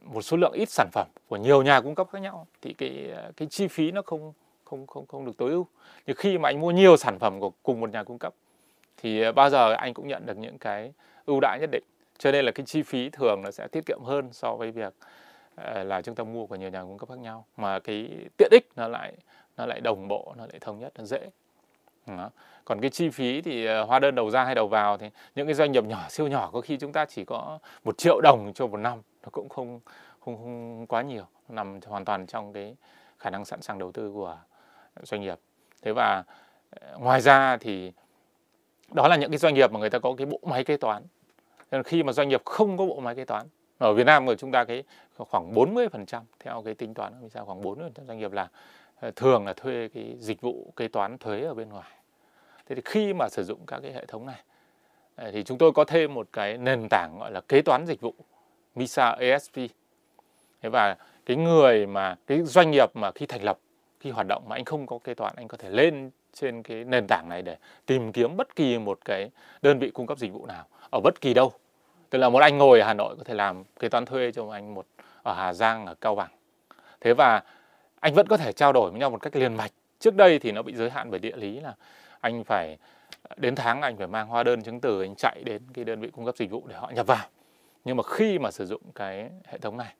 một 0.03 0.23
số 0.23 0.37
lượng 0.37 0.53
ít 0.53 0.69
sản 0.71 0.89
phẩm 0.93 1.07
của 1.29 1.37
nhiều 1.37 1.63
nhà 1.63 1.81
cung 1.81 1.95
cấp 1.95 2.09
khác 2.13 2.19
nhau 2.19 2.47
thì 2.63 2.73
cái 2.73 3.11
ờ, 3.17 3.33
cái 3.37 3.49
chi 3.49 3.69
phí 3.69 3.91
nó 3.91 4.03
không 4.03 4.33
không 4.65 4.87
không 4.87 5.07
không 5.07 5.25
được 5.25 5.37
tối 5.39 5.51
ưu. 5.51 5.67
Nhưng 6.07 6.17
khi 6.17 6.39
mà 6.39 6.49
anh 6.49 6.61
mua 6.61 6.71
nhiều 6.71 6.97
sản 6.97 7.19
phẩm 7.19 7.41
của 7.41 7.51
cùng 7.63 7.81
một 7.81 7.91
nhà 7.91 8.03
cung 8.03 8.19
cấp 8.19 8.35
thì 8.97 9.23
ờ, 9.23 9.33
bao 9.33 9.51
giờ 9.51 9.73
anh 9.73 9.95
cũng 9.95 10.09
nhận 10.09 10.27
được 10.27 10.39
những 10.39 10.59
cái 10.59 10.93
ưu 11.27 11.41
đãi 11.41 11.59
nhất 11.61 11.71
định. 11.73 11.85
Cho 12.19 12.33
nên 12.33 12.45
là 12.45 12.53
cái 12.53 12.67
chi 12.67 12.83
phí 12.83 13.11
thường 13.11 13.43
nó 13.43 13.51
sẽ 13.51 13.69
tiết 13.69 13.87
kiệm 13.87 13.99
hơn 14.05 14.29
so 14.33 14.55
với 14.55 14.71
việc 14.71 14.95
là 15.85 16.03
chúng 16.03 16.15
ta 16.15 16.25
mua 16.25 16.47
của 16.47 16.57
nhiều 16.57 16.71
nhà 16.71 16.83
cung 16.83 16.99
cấp 16.99 17.09
khác 17.09 17.19
nhau 17.19 17.45
mà 17.57 17.79
cái 17.79 18.09
tiện 18.37 18.49
ích 18.53 18.69
nó 18.77 18.89
lại 18.89 19.13
nó 19.57 19.67
lại 19.67 19.81
đồng 19.81 20.09
bộ, 20.09 20.35
nó 20.37 20.47
lại 20.47 20.59
thống 20.61 20.79
nhất, 20.79 20.93
nó 20.99 21.05
dễ 21.05 21.31
đó. 22.17 22.31
còn 22.65 22.81
cái 22.81 22.91
chi 22.91 23.09
phí 23.09 23.43
thì 23.43 23.67
ờ, 23.67 23.85
hóa 23.85 23.99
đơn 23.99 24.15
đầu 24.15 24.31
ra 24.31 24.45
hay 24.45 24.55
đầu 24.55 24.69
vào 24.69 24.99
thì 24.99 25.11
những 25.35 25.47
cái 25.47 25.55
doanh 25.55 25.73
nghiệp 25.73 25.85
nhỏ 25.85 26.07
siêu 26.09 26.29
nhỏ 26.29 26.51
có 26.53 26.61
khi 26.61 26.77
chúng 26.77 26.93
ta 26.93 27.05
chỉ 27.05 27.25
có 27.25 27.59
một 27.85 27.99
triệu 27.99 28.21
đồng 28.21 28.53
cho 28.55 28.67
một 28.67 28.77
năm 28.77 29.03
nó 29.23 29.29
cũng 29.33 29.49
không 29.49 29.81
không, 30.21 30.37
không 30.37 30.87
quá 30.87 31.03
nhiều 31.03 31.25
nằm 31.49 31.81
hoàn 31.87 32.05
toàn 32.05 32.27
trong 32.27 32.53
cái 32.53 32.77
khả 33.19 33.31
năng 33.31 33.45
sẵn 33.45 33.63
sàng 33.63 33.79
đầu 33.79 33.93
tư 33.93 34.11
của 34.15 34.39
doanh 35.03 35.21
nghiệp. 35.21 35.39
Thế 35.83 35.93
và 35.93 36.25
ờ, 36.71 36.99
ngoài 36.99 37.21
ra 37.21 37.57
thì 37.57 37.93
đó 38.93 39.09
là 39.09 39.17
những 39.17 39.31
cái 39.31 39.39
doanh 39.39 39.55
nghiệp 39.55 39.73
mà 39.73 39.81
người 39.81 39.91
ta 39.91 39.99
có 39.99 40.15
cái 40.19 40.27
bộ 40.27 40.41
máy 40.43 40.65
kế 40.65 40.77
toán. 40.77 41.03
Nên 41.71 41.83
khi 41.83 42.03
mà 42.03 42.13
doanh 42.13 42.29
nghiệp 42.29 42.43
không 42.45 42.77
có 42.77 42.87
bộ 42.87 43.01
máy 43.01 43.15
kế 43.15 43.25
toán 43.25 43.47
ở 43.79 43.95
Việt 43.95 44.05
Nam 44.05 44.27
của 44.27 44.35
chúng 44.35 44.53
ta 44.53 44.65
cái 44.65 44.85
khoảng 45.19 45.55
40% 45.55 46.23
theo 46.41 46.63
cái 46.63 46.75
tính 46.75 46.95
toán 46.95 47.21
mình 47.21 47.31
sao 47.31 47.45
khoảng 47.45 47.63
40% 47.63 47.91
doanh 48.07 48.19
nghiệp 48.19 48.33
là 48.33 48.49
ờ, 49.01 49.11
thường 49.17 49.47
là 49.47 49.53
thuê 49.53 49.89
cái 49.95 50.17
dịch 50.19 50.41
vụ 50.41 50.73
kế 50.77 50.89
toán 50.89 51.19
thuế 51.19 51.41
ở 51.41 51.55
bên 51.55 51.69
ngoài 51.69 51.91
thế 52.69 52.75
thì 52.75 52.83
khi 52.85 53.13
mà 53.13 53.29
sử 53.29 53.45
dụng 53.45 53.59
các 53.67 53.81
cái 53.83 53.93
hệ 53.93 54.07
thống 54.07 54.27
này 54.27 54.41
à, 55.17 55.31
thì 55.33 55.45
chúng 55.45 55.59
tôi 55.59 55.73
có 55.73 55.85
thêm 55.85 56.15
một 56.15 56.29
cái 56.33 56.59
nền 56.59 56.87
tảng 56.91 57.19
gọi 57.19 57.31
là 57.31 57.41
kế 57.41 57.63
toán 57.63 57.87
dịch 57.87 58.01
vụ, 58.01 58.15
MISA 58.75 59.11
ASP 59.11 59.59
thế 60.63 60.69
và 60.69 60.97
cái 61.27 61.37
người 61.37 61.87
mà, 61.87 62.17
cái 62.27 62.43
doanh 62.43 62.71
nghiệp 62.71 62.97
mà 62.97 63.11
khi 63.13 63.27
thành 63.27 63.45
lập, 63.45 63.59
khi 64.01 64.11
hoạt 64.11 64.27
động 64.27 64.43
mà 64.49 64.57
anh 64.57 64.65
không 64.65 64.87
có 64.87 64.99
kế 65.05 65.15
toán, 65.15 65.35
anh 65.37 65.49
có 65.49 65.57
thể 65.57 65.71
lên 65.71 66.11
trên 66.35 66.63
cái 66.63 66.85
nền 66.85 67.07
tảng 67.07 67.29
này 67.29 67.43
để 67.43 67.57
tìm 67.87 68.13
kiếm 68.13 68.37
bất 68.37 68.57
kỳ 68.57 68.79
một 68.79 68.99
cái 69.05 69.31
đơn 69.63 69.79
vị 69.79 69.91
cung 69.91 70.07
cấp 70.07 70.19
dịch 70.19 70.33
vụ 70.33 70.47
nào 70.47 70.67
ở 70.91 71.01
bất 71.01 71.21
kỳ 71.21 71.35
đâu. 71.35 71.53
Tức 72.11 72.19
là 72.19 72.29
một 72.29 72.39
anh 72.39 72.59
ngồi 72.59 72.81
ở 72.81 72.87
Hà 72.87 72.95
Nội 72.95 73.17
có 73.17 73.25
thể 73.25 73.35
làm 73.35 73.65
kế 73.81 73.89
toán 73.89 74.05
thuê 74.05 74.33
cho 74.33 74.51
anh 74.51 74.75
một 74.75 74.87
ở 75.23 75.35
Hà 75.35 75.53
Giang, 75.53 75.87
ở 75.87 75.95
Cao 75.95 76.15
Bằng. 76.15 76.31
Thế 77.01 77.15
và 77.15 77.43
anh 78.01 78.15
vẫn 78.15 78.27
có 78.27 78.37
thể 78.37 78.53
trao 78.53 78.73
đổi 78.73 78.91
với 78.91 79.01
nhau 79.01 79.11
một 79.11 79.23
cách 79.23 79.37
liền 79.37 79.55
mạch. 79.55 79.71
Trước 79.99 80.15
đây 80.15 80.39
thì 80.39 80.53
nó 80.53 80.63
bị 80.63 80.75
giới 80.75 80.91
hạn 80.91 81.11
bởi 81.11 81.21
địa 81.21 81.37
lý 81.37 81.61
là 81.61 81.75
anh 82.21 82.45
phải 82.45 82.79
ờ, 83.23 83.37
đến 83.39 83.55
tháng 83.55 83.83
anh 83.83 83.97
phải 83.97 84.07
mang 84.07 84.29
hóa 84.29 84.43
đơn 84.43 84.63
chứng 84.63 84.81
từ 84.81 85.03
anh 85.03 85.15
chạy 85.15 85.43
đến 85.45 85.63
cái 85.75 85.85
đơn 85.85 86.01
vị 86.01 86.11
cung 86.11 86.25
cấp 86.25 86.37
dịch 86.37 86.51
vụ 86.51 86.65
để 86.67 86.75
họ 86.77 86.91
nhập 86.91 87.07
vào 87.07 87.27
nhưng 87.85 87.97
mà 87.97 88.03
khi 88.03 88.39
mà 88.39 88.51
sử 88.51 88.67
dụng 88.67 88.83
cái 88.95 89.31
hệ 89.47 89.59
thống 89.59 89.77
này, 89.77 89.95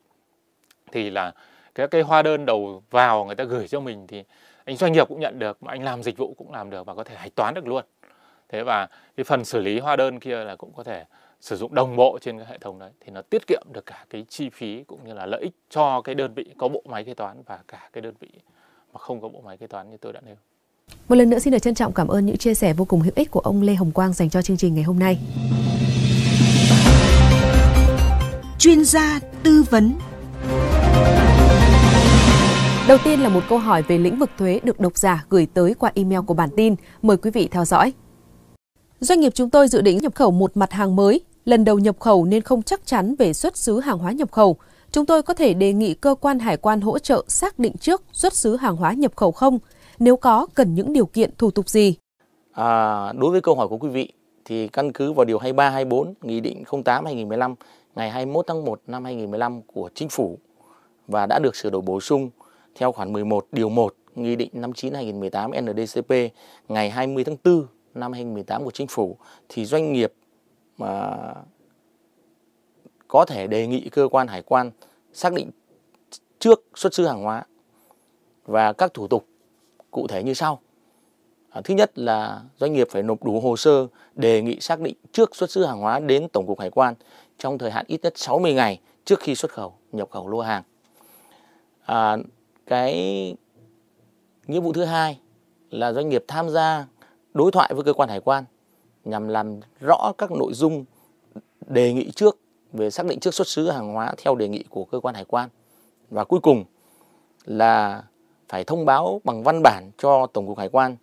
thì 0.91 1.09
là 1.09 1.31
cái 1.75 1.87
cái 1.87 2.01
hóa 2.01 2.21
đơn 2.21 2.45
đầu 2.45 2.83
vào 2.89 3.25
người 3.25 3.35
ta 3.35 3.43
gửi 3.43 3.67
cho 3.67 3.79
mình 3.79 4.07
thì 4.07 4.23
anh 4.65 4.75
doanh 4.75 4.91
nghiệp 4.93 5.07
cũng 5.07 5.19
nhận 5.19 5.39
được, 5.39 5.63
mà 5.63 5.71
anh 5.71 5.83
làm 5.83 6.03
dịch 6.03 6.17
vụ 6.17 6.33
cũng 6.37 6.51
làm 6.51 6.69
được 6.69 6.85
và 6.85 6.95
có 6.95 7.03
thể 7.03 7.15
hạch 7.15 7.35
toán 7.35 7.53
được 7.53 7.67
luôn 7.67 7.83
thế 8.49 8.63
và 8.63 8.87
cái 9.15 9.23
phần 9.23 9.45
xử 9.45 9.61
lý 9.61 9.79
hóa 9.79 9.95
đơn 9.95 10.19
kia 10.19 10.43
là 10.43 10.55
cũng 10.55 10.73
có 10.73 10.83
thể 10.83 11.05
sử 11.41 11.55
dụng 11.55 11.73
đồng 11.73 11.95
bộ 11.95 12.19
trên 12.21 12.37
cái 12.37 12.47
hệ 12.47 12.57
thống 12.57 12.79
đấy, 12.79 12.91
thì 12.99 13.11
nó 13.11 13.21
tiết 13.21 13.47
kiệm 13.47 13.61
được 13.73 13.85
cả 13.85 14.05
cái 14.09 14.25
chi 14.29 14.49
phí 14.49 14.83
cũng 14.83 14.99
như 15.03 15.13
là 15.13 15.25
lợi 15.25 15.41
ích 15.41 15.53
cho 15.69 16.01
cái 16.01 16.15
đơn 16.15 16.33
vị 16.33 16.45
có 16.57 16.67
bộ 16.67 16.83
máy 16.85 17.03
kế 17.03 17.13
toán 17.13 17.41
và 17.45 17.59
cả 17.67 17.89
cái 17.93 18.01
đơn 18.01 18.13
vị 18.19 18.29
mà 18.93 18.99
không 18.99 19.21
có 19.21 19.29
bộ 19.29 19.41
máy 19.41 19.57
kế 19.57 19.67
toán 19.67 19.89
như 19.89 19.97
tôi 19.97 20.13
đã 20.13 20.21
nêu. 20.25 20.35
Một 21.09 21.15
lần 21.15 21.29
nữa 21.29 21.39
xin 21.39 21.53
được 21.53 21.59
trân 21.59 21.75
trọng 21.75 21.93
cảm 21.93 22.07
ơn 22.07 22.25
những 22.25 22.37
chia 22.37 22.53
sẻ 22.53 22.73
vô 22.73 22.85
cùng 22.85 23.01
hữu 23.01 23.13
ích 23.15 23.31
của 23.31 23.39
ông 23.39 23.61
Lê 23.61 23.75
Hồng 23.75 23.91
Quang 23.91 24.13
dành 24.13 24.29
cho 24.29 24.41
chương 24.41 24.57
trình 24.57 24.75
ngày 24.75 24.83
hôm 24.83 24.99
nay. 24.99 25.19
Chuyên 28.59 28.85
gia 28.85 29.19
tư 29.43 29.63
vấn 29.69 29.93
Đầu 32.89 32.97
tiên 33.03 33.19
là 33.19 33.29
một 33.29 33.43
câu 33.49 33.57
hỏi 33.57 33.81
về 33.81 33.97
lĩnh 33.97 34.19
vực 34.19 34.29
thuế 34.37 34.59
được 34.63 34.79
độc 34.79 34.97
giả 34.97 35.25
gửi 35.29 35.47
tới 35.53 35.73
qua 35.73 35.91
email 35.95 36.21
của 36.27 36.33
bản 36.33 36.49
tin. 36.55 36.75
Mời 37.01 37.17
quý 37.17 37.31
vị 37.31 37.47
theo 37.51 37.65
dõi. 37.65 37.93
Doanh 38.99 39.19
nghiệp 39.19 39.31
chúng 39.35 39.49
tôi 39.49 39.67
dự 39.67 39.81
định 39.81 39.97
nhập 39.97 40.15
khẩu 40.15 40.31
một 40.31 40.57
mặt 40.57 40.71
hàng 40.71 40.95
mới, 40.95 41.21
lần 41.45 41.65
đầu 41.65 41.79
nhập 41.79 41.99
khẩu 41.99 42.25
nên 42.25 42.41
không 42.41 42.63
chắc 42.63 42.85
chắn 42.85 43.15
về 43.15 43.33
xuất 43.33 43.57
xứ 43.57 43.79
hàng 43.79 43.97
hóa 43.97 44.11
nhập 44.11 44.31
khẩu. 44.31 44.57
Chúng 44.91 45.05
tôi 45.05 45.23
có 45.23 45.33
thể 45.33 45.53
đề 45.53 45.73
nghị 45.73 45.93
cơ 45.93 46.15
quan 46.21 46.39
hải 46.39 46.57
quan 46.57 46.81
hỗ 46.81 46.99
trợ 46.99 47.23
xác 47.27 47.59
định 47.59 47.77
trước 47.77 48.03
xuất 48.11 48.33
xứ 48.35 48.55
hàng 48.55 48.75
hóa 48.75 48.93
nhập 48.93 49.15
khẩu 49.15 49.31
không? 49.31 49.59
Nếu 49.99 50.17
có, 50.17 50.47
cần 50.53 50.73
những 50.73 50.93
điều 50.93 51.05
kiện 51.05 51.31
thủ 51.37 51.51
tục 51.51 51.69
gì? 51.69 51.95
À, 52.51 53.13
đối 53.13 53.31
với 53.31 53.41
câu 53.41 53.55
hỏi 53.55 53.67
của 53.67 53.77
quý 53.77 53.89
vị 53.89 54.13
thì 54.45 54.67
căn 54.67 54.91
cứ 54.91 55.13
vào 55.13 55.25
điều 55.25 55.37
23 55.37 55.69
24 55.69 56.13
Nghị 56.21 56.39
định 56.39 56.63
08 56.85 57.05
2015 57.05 57.55
ngày 57.95 58.09
21 58.11 58.47
tháng 58.47 58.65
1 58.65 58.81
năm 58.87 59.03
2015 59.03 59.61
của 59.61 59.89
Chính 59.95 60.09
phủ 60.09 60.37
và 61.07 61.25
đã 61.25 61.39
được 61.39 61.55
sửa 61.55 61.69
đổi 61.69 61.81
bổ 61.81 61.99
sung 61.99 62.29
theo 62.75 62.91
khoản 62.91 63.13
11 63.13 63.47
điều 63.51 63.69
1 63.69 63.95
Nghị 64.15 64.35
định 64.35 64.49
59 64.53 64.93
2018 64.93 65.51
NDCP 65.51 66.13
ngày 66.67 66.89
20 66.89 67.23
tháng 67.23 67.37
4 67.43 67.65
năm 67.95 68.13
2018 68.13 68.63
của 68.63 68.71
Chính 68.71 68.87
phủ 68.87 69.17
thì 69.49 69.65
doanh 69.65 69.93
nghiệp 69.93 70.13
mà 70.77 71.17
có 73.07 73.25
thể 73.25 73.47
đề 73.47 73.67
nghị 73.67 73.89
cơ 73.89 74.07
quan 74.11 74.27
hải 74.27 74.41
quan 74.41 74.71
xác 75.13 75.33
định 75.33 75.51
trước 76.39 76.65
xuất 76.75 76.93
xứ 76.93 77.07
hàng 77.07 77.23
hóa 77.23 77.45
và 78.45 78.73
các 78.73 78.93
thủ 78.93 79.07
tục 79.07 79.25
cụ 79.91 80.07
thể 80.07 80.23
như 80.23 80.33
sau. 80.33 80.59
À, 81.49 81.61
thứ 81.63 81.73
nhất 81.73 81.99
là 81.99 82.41
doanh 82.57 82.73
nghiệp 82.73 82.87
phải 82.91 83.03
nộp 83.03 83.23
đủ 83.23 83.39
hồ 83.39 83.57
sơ 83.57 83.87
đề 84.15 84.41
nghị 84.41 84.59
xác 84.59 84.79
định 84.79 84.95
trước 85.11 85.35
xuất 85.35 85.51
xứ 85.51 85.65
hàng 85.65 85.79
hóa 85.79 85.99
đến 85.99 86.27
Tổng 86.33 86.47
cục 86.47 86.59
Hải 86.59 86.69
quan 86.69 86.95
trong 87.37 87.57
thời 87.57 87.71
hạn 87.71 87.85
ít 87.87 87.99
nhất 88.03 88.13
60 88.15 88.53
ngày 88.53 88.79
trước 89.05 89.19
khi 89.19 89.35
xuất 89.35 89.51
khẩu, 89.51 89.73
nhập 89.91 90.09
khẩu 90.11 90.27
lô 90.27 90.41
hàng. 90.41 90.63
À, 91.85 92.17
cái 92.67 92.93
nghĩa 94.47 94.59
vụ 94.59 94.73
thứ 94.73 94.83
hai 94.83 95.19
là 95.69 95.93
doanh 95.93 96.09
nghiệp 96.09 96.23
tham 96.27 96.49
gia 96.49 96.85
đối 97.33 97.51
thoại 97.51 97.73
với 97.73 97.83
cơ 97.83 97.93
quan 97.93 98.09
hải 98.09 98.19
quan 98.19 98.43
nhằm 99.03 99.27
làm 99.27 99.59
rõ 99.79 100.11
các 100.17 100.31
nội 100.31 100.53
dung 100.53 100.85
đề 101.67 101.93
nghị 101.93 102.11
trước 102.11 102.39
về 102.73 102.89
xác 102.89 103.05
định 103.05 103.19
trước 103.19 103.33
xuất 103.33 103.47
xứ 103.47 103.69
hàng 103.69 103.93
hóa 103.93 104.13
theo 104.17 104.35
đề 104.35 104.47
nghị 104.47 104.63
của 104.69 104.85
cơ 104.85 104.99
quan 104.99 105.15
hải 105.15 105.25
quan. 105.25 105.49
Và 106.09 106.23
cuối 106.23 106.39
cùng 106.39 106.63
là 107.45 108.03
phải 108.49 108.63
thông 108.63 108.85
báo 108.85 109.21
bằng 109.23 109.43
văn 109.43 109.61
bản 109.63 109.91
cho 109.97 110.27
Tổng 110.27 110.47
cục 110.47 110.57
Hải 110.57 110.69
quan 110.69 110.95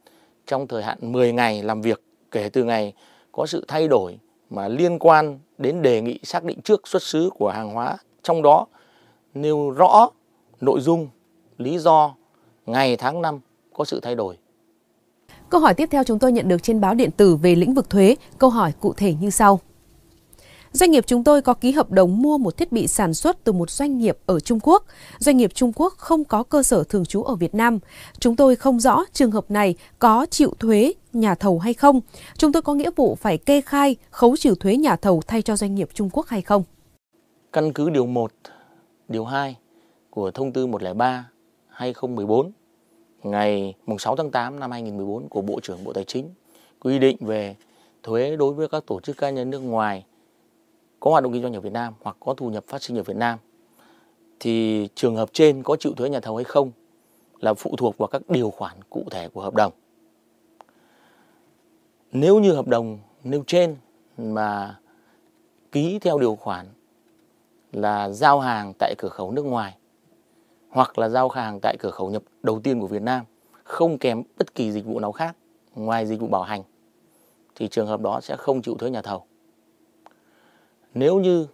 trong 0.46 0.66
thời 0.66 0.82
hạn 0.82 0.98
10 1.00 1.32
ngày 1.32 1.62
làm 1.62 1.82
việc 1.82 2.02
kể 2.30 2.48
từ 2.48 2.64
ngày 2.64 2.92
có 3.32 3.46
sự 3.46 3.64
thay 3.68 3.88
đổi 3.88 4.18
mà 4.50 4.68
liên 4.68 4.98
quan 4.98 5.38
đến 5.58 5.82
đề 5.82 6.00
nghị 6.00 6.18
xác 6.22 6.44
định 6.44 6.60
trước 6.60 6.88
xuất 6.88 7.02
xứ 7.02 7.30
của 7.38 7.50
hàng 7.50 7.70
hóa 7.70 7.96
trong 8.22 8.42
đó 8.42 8.66
nêu 9.34 9.70
rõ 9.70 10.10
nội 10.60 10.80
dung, 10.80 11.08
lý 11.58 11.78
do, 11.78 12.14
ngày 12.66 12.96
tháng 12.96 13.22
năm 13.22 13.40
có 13.74 13.84
sự 13.84 14.00
thay 14.00 14.14
đổi 14.14 14.36
Câu 15.50 15.60
hỏi 15.60 15.74
tiếp 15.74 15.88
theo 15.90 16.04
chúng 16.04 16.18
tôi 16.18 16.32
nhận 16.32 16.48
được 16.48 16.62
trên 16.62 16.80
báo 16.80 16.94
điện 16.94 17.10
tử 17.10 17.36
về 17.36 17.54
lĩnh 17.54 17.74
vực 17.74 17.90
thuế. 17.90 18.16
Câu 18.38 18.50
hỏi 18.50 18.72
cụ 18.80 18.92
thể 18.92 19.14
như 19.20 19.30
sau. 19.30 19.60
Doanh 20.72 20.90
nghiệp 20.90 21.04
chúng 21.06 21.24
tôi 21.24 21.42
có 21.42 21.54
ký 21.54 21.72
hợp 21.72 21.90
đồng 21.90 22.22
mua 22.22 22.38
một 22.38 22.56
thiết 22.56 22.72
bị 22.72 22.86
sản 22.86 23.14
xuất 23.14 23.44
từ 23.44 23.52
một 23.52 23.70
doanh 23.70 23.98
nghiệp 23.98 24.18
ở 24.26 24.40
Trung 24.40 24.58
Quốc. 24.62 24.84
Doanh 25.18 25.36
nghiệp 25.36 25.50
Trung 25.54 25.72
Quốc 25.76 25.94
không 25.96 26.24
có 26.24 26.42
cơ 26.42 26.62
sở 26.62 26.84
thường 26.84 27.04
trú 27.04 27.22
ở 27.22 27.34
Việt 27.34 27.54
Nam. 27.54 27.78
Chúng 28.18 28.36
tôi 28.36 28.56
không 28.56 28.80
rõ 28.80 29.04
trường 29.12 29.30
hợp 29.30 29.50
này 29.50 29.74
có 29.98 30.26
chịu 30.30 30.54
thuế 30.58 30.92
nhà 31.12 31.34
thầu 31.34 31.58
hay 31.58 31.74
không. 31.74 32.00
Chúng 32.36 32.52
tôi 32.52 32.62
có 32.62 32.74
nghĩa 32.74 32.90
vụ 32.96 33.14
phải 33.14 33.38
kê 33.38 33.60
khai 33.60 33.96
khấu 34.10 34.36
trừ 34.36 34.54
thuế 34.60 34.76
nhà 34.76 34.96
thầu 34.96 35.22
thay 35.26 35.42
cho 35.42 35.56
doanh 35.56 35.74
nghiệp 35.74 35.88
Trung 35.94 36.10
Quốc 36.12 36.26
hay 36.26 36.42
không. 36.42 36.62
Căn 37.52 37.72
cứ 37.72 37.90
điều 37.90 38.06
1, 38.06 38.32
điều 39.08 39.24
2 39.24 39.56
của 40.10 40.30
thông 40.30 40.52
tư 40.52 40.66
103 40.66 41.28
2014 41.68 42.52
ngày 43.22 43.74
6 43.98 44.16
tháng 44.16 44.30
8 44.30 44.60
năm 44.60 44.70
2014 44.70 45.28
của 45.28 45.40
Bộ 45.40 45.60
trưởng 45.62 45.84
Bộ 45.84 45.92
Tài 45.92 46.04
chính 46.04 46.30
quy 46.80 46.98
định 46.98 47.16
về 47.20 47.56
thuế 48.02 48.36
đối 48.36 48.54
với 48.54 48.68
các 48.68 48.86
tổ 48.86 49.00
chức 49.00 49.16
cá 49.16 49.30
nhân 49.30 49.50
nước 49.50 49.58
ngoài 49.58 50.04
có 51.00 51.10
hoạt 51.10 51.22
động 51.22 51.32
kinh 51.32 51.42
doanh 51.42 51.54
ở 51.54 51.60
Việt 51.60 51.72
Nam 51.72 51.94
hoặc 52.02 52.16
có 52.20 52.34
thu 52.34 52.50
nhập 52.50 52.64
phát 52.66 52.82
sinh 52.82 52.96
ở 52.96 53.02
Việt 53.02 53.16
Nam, 53.16 53.38
thì 54.40 54.88
trường 54.94 55.16
hợp 55.16 55.28
trên 55.32 55.62
có 55.62 55.76
chịu 55.76 55.92
thuế 55.96 56.08
nhà 56.10 56.20
thầu 56.20 56.36
hay 56.36 56.44
không 56.44 56.70
là 57.40 57.54
phụ 57.54 57.76
thuộc 57.76 57.98
vào 57.98 58.06
các 58.06 58.22
điều 58.28 58.50
khoản 58.50 58.76
cụ 58.90 59.04
thể 59.10 59.28
của 59.28 59.42
hợp 59.42 59.54
đồng. 59.54 59.72
Nếu 62.12 62.38
như 62.38 62.52
hợp 62.52 62.66
đồng 62.66 62.98
nêu 63.24 63.44
trên 63.46 63.76
mà 64.18 64.78
ký 65.72 65.98
theo 65.98 66.18
điều 66.18 66.36
khoản 66.36 66.66
là 67.72 68.08
giao 68.10 68.40
hàng 68.40 68.72
tại 68.78 68.94
cửa 68.98 69.08
khẩu 69.08 69.32
nước 69.32 69.44
ngoài 69.44 69.76
hoặc 70.68 70.98
là 70.98 71.08
giao 71.08 71.28
hàng 71.28 71.58
tại 71.62 71.76
cửa 71.78 71.90
khẩu 71.90 72.10
nhập 72.10 72.22
đầu 72.42 72.60
tiên 72.60 72.80
của 72.80 72.86
Việt 72.86 73.02
Nam, 73.02 73.24
không 73.64 73.98
kèm 73.98 74.22
bất 74.38 74.54
kỳ 74.54 74.72
dịch 74.72 74.84
vụ 74.84 75.00
nào 75.00 75.12
khác 75.12 75.36
ngoài 75.74 76.06
dịch 76.06 76.20
vụ 76.20 76.26
bảo 76.26 76.42
hành, 76.42 76.62
thì 77.54 77.68
trường 77.68 77.86
hợp 77.86 78.00
đó 78.00 78.20
sẽ 78.20 78.36
không 78.36 78.62
chịu 78.62 78.74
thuế 78.74 78.90
nhà 78.90 79.02
thầu 79.02 79.26
nếu 80.96 81.18
như 81.20 81.46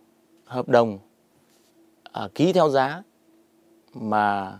hợp 0.44 0.68
đồng 0.68 0.98
à, 2.12 2.28
ký 2.34 2.52
theo 2.52 2.68
giá 2.68 3.02
mà 3.94 4.58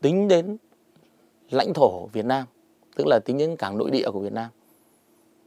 tính 0.00 0.28
đến 0.28 0.56
lãnh 1.50 1.74
thổ 1.74 2.06
Việt 2.06 2.24
Nam, 2.24 2.46
tức 2.96 3.06
là 3.06 3.18
tính 3.24 3.38
đến 3.38 3.56
cảng 3.56 3.78
nội 3.78 3.90
địa 3.90 4.10
của 4.10 4.20
Việt 4.20 4.32
Nam, 4.32 4.50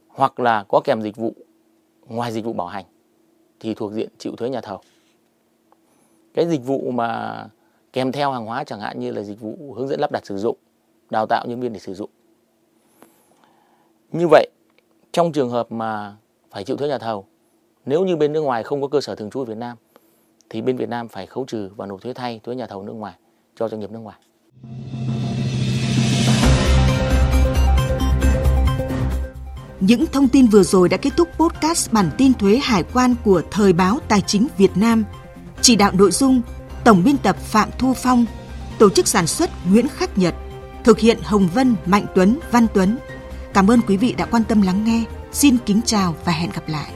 hoặc 0.08 0.40
là 0.40 0.64
có 0.68 0.80
kèm 0.84 1.02
dịch 1.02 1.16
vụ 1.16 1.34
ngoài 2.06 2.32
dịch 2.32 2.44
vụ 2.44 2.52
bảo 2.52 2.66
hành 2.66 2.84
thì 3.60 3.74
thuộc 3.74 3.92
diện 3.92 4.08
chịu 4.18 4.36
thuế 4.36 4.50
nhà 4.50 4.60
thầu. 4.60 4.80
Cái 6.34 6.48
dịch 6.48 6.64
vụ 6.64 6.90
mà 6.90 7.44
kèm 7.92 8.12
theo 8.12 8.32
hàng 8.32 8.46
hóa 8.46 8.64
chẳng 8.64 8.80
hạn 8.80 9.00
như 9.00 9.10
là 9.12 9.22
dịch 9.22 9.40
vụ 9.40 9.74
hướng 9.76 9.88
dẫn 9.88 10.00
lắp 10.00 10.12
đặt 10.12 10.26
sử 10.26 10.38
dụng, 10.38 10.56
đào 11.10 11.26
tạo 11.26 11.46
nhân 11.48 11.60
viên 11.60 11.72
để 11.72 11.80
sử 11.80 11.94
dụng. 11.94 12.10
Như 14.12 14.28
vậy, 14.30 14.50
trong 15.12 15.32
trường 15.32 15.50
hợp 15.50 15.72
mà 15.72 16.16
phải 16.50 16.64
chịu 16.64 16.76
thuế 16.76 16.88
nhà 16.88 16.98
thầu, 16.98 17.26
nếu 17.86 18.04
như 18.04 18.16
bên 18.16 18.32
nước 18.32 18.40
ngoài 18.40 18.62
không 18.62 18.82
có 18.82 18.88
cơ 18.88 19.00
sở 19.00 19.14
thường 19.14 19.30
trú 19.30 19.40
ở 19.40 19.44
Việt 19.44 19.56
Nam 19.56 19.76
thì 20.50 20.62
bên 20.62 20.76
Việt 20.76 20.88
Nam 20.88 21.08
phải 21.08 21.26
khấu 21.26 21.44
trừ 21.44 21.70
và 21.76 21.86
nộp 21.86 22.02
thuế 22.02 22.12
thay 22.12 22.40
thuế 22.44 22.54
nhà 22.54 22.66
thầu 22.66 22.82
nước 22.82 22.92
ngoài 22.92 23.14
cho 23.56 23.68
doanh 23.68 23.80
nghiệp 23.80 23.90
nước 23.90 23.98
ngoài. 23.98 24.18
Những 29.80 30.06
thông 30.06 30.28
tin 30.28 30.46
vừa 30.46 30.62
rồi 30.62 30.88
đã 30.88 30.96
kết 30.96 31.10
thúc 31.16 31.28
podcast 31.38 31.92
bản 31.92 32.10
tin 32.18 32.34
thuế 32.34 32.56
hải 32.56 32.82
quan 32.94 33.14
của 33.24 33.42
Thời 33.50 33.72
báo 33.72 33.98
Tài 34.08 34.20
chính 34.20 34.46
Việt 34.58 34.76
Nam. 34.76 35.04
Chỉ 35.60 35.76
đạo 35.76 35.92
nội 35.98 36.10
dung 36.10 36.42
Tổng 36.84 37.04
biên 37.04 37.18
tập 37.18 37.36
Phạm 37.36 37.68
Thu 37.78 37.92
Phong, 37.96 38.26
tổ 38.78 38.90
chức 38.90 39.08
sản 39.08 39.26
xuất 39.26 39.50
Nguyễn 39.70 39.88
Khắc 39.88 40.18
Nhật, 40.18 40.34
thực 40.84 40.98
hiện 40.98 41.18
Hồng 41.22 41.48
Vân, 41.54 41.76
Mạnh 41.86 42.06
Tuấn, 42.14 42.38
Văn 42.50 42.66
Tuấn. 42.74 42.98
Cảm 43.54 43.70
ơn 43.70 43.80
quý 43.86 43.96
vị 43.96 44.14
đã 44.18 44.26
quan 44.26 44.44
tâm 44.44 44.62
lắng 44.62 44.84
nghe. 44.84 45.04
Xin 45.32 45.56
kính 45.66 45.80
chào 45.84 46.14
và 46.24 46.32
hẹn 46.32 46.50
gặp 46.50 46.68
lại. 46.68 46.95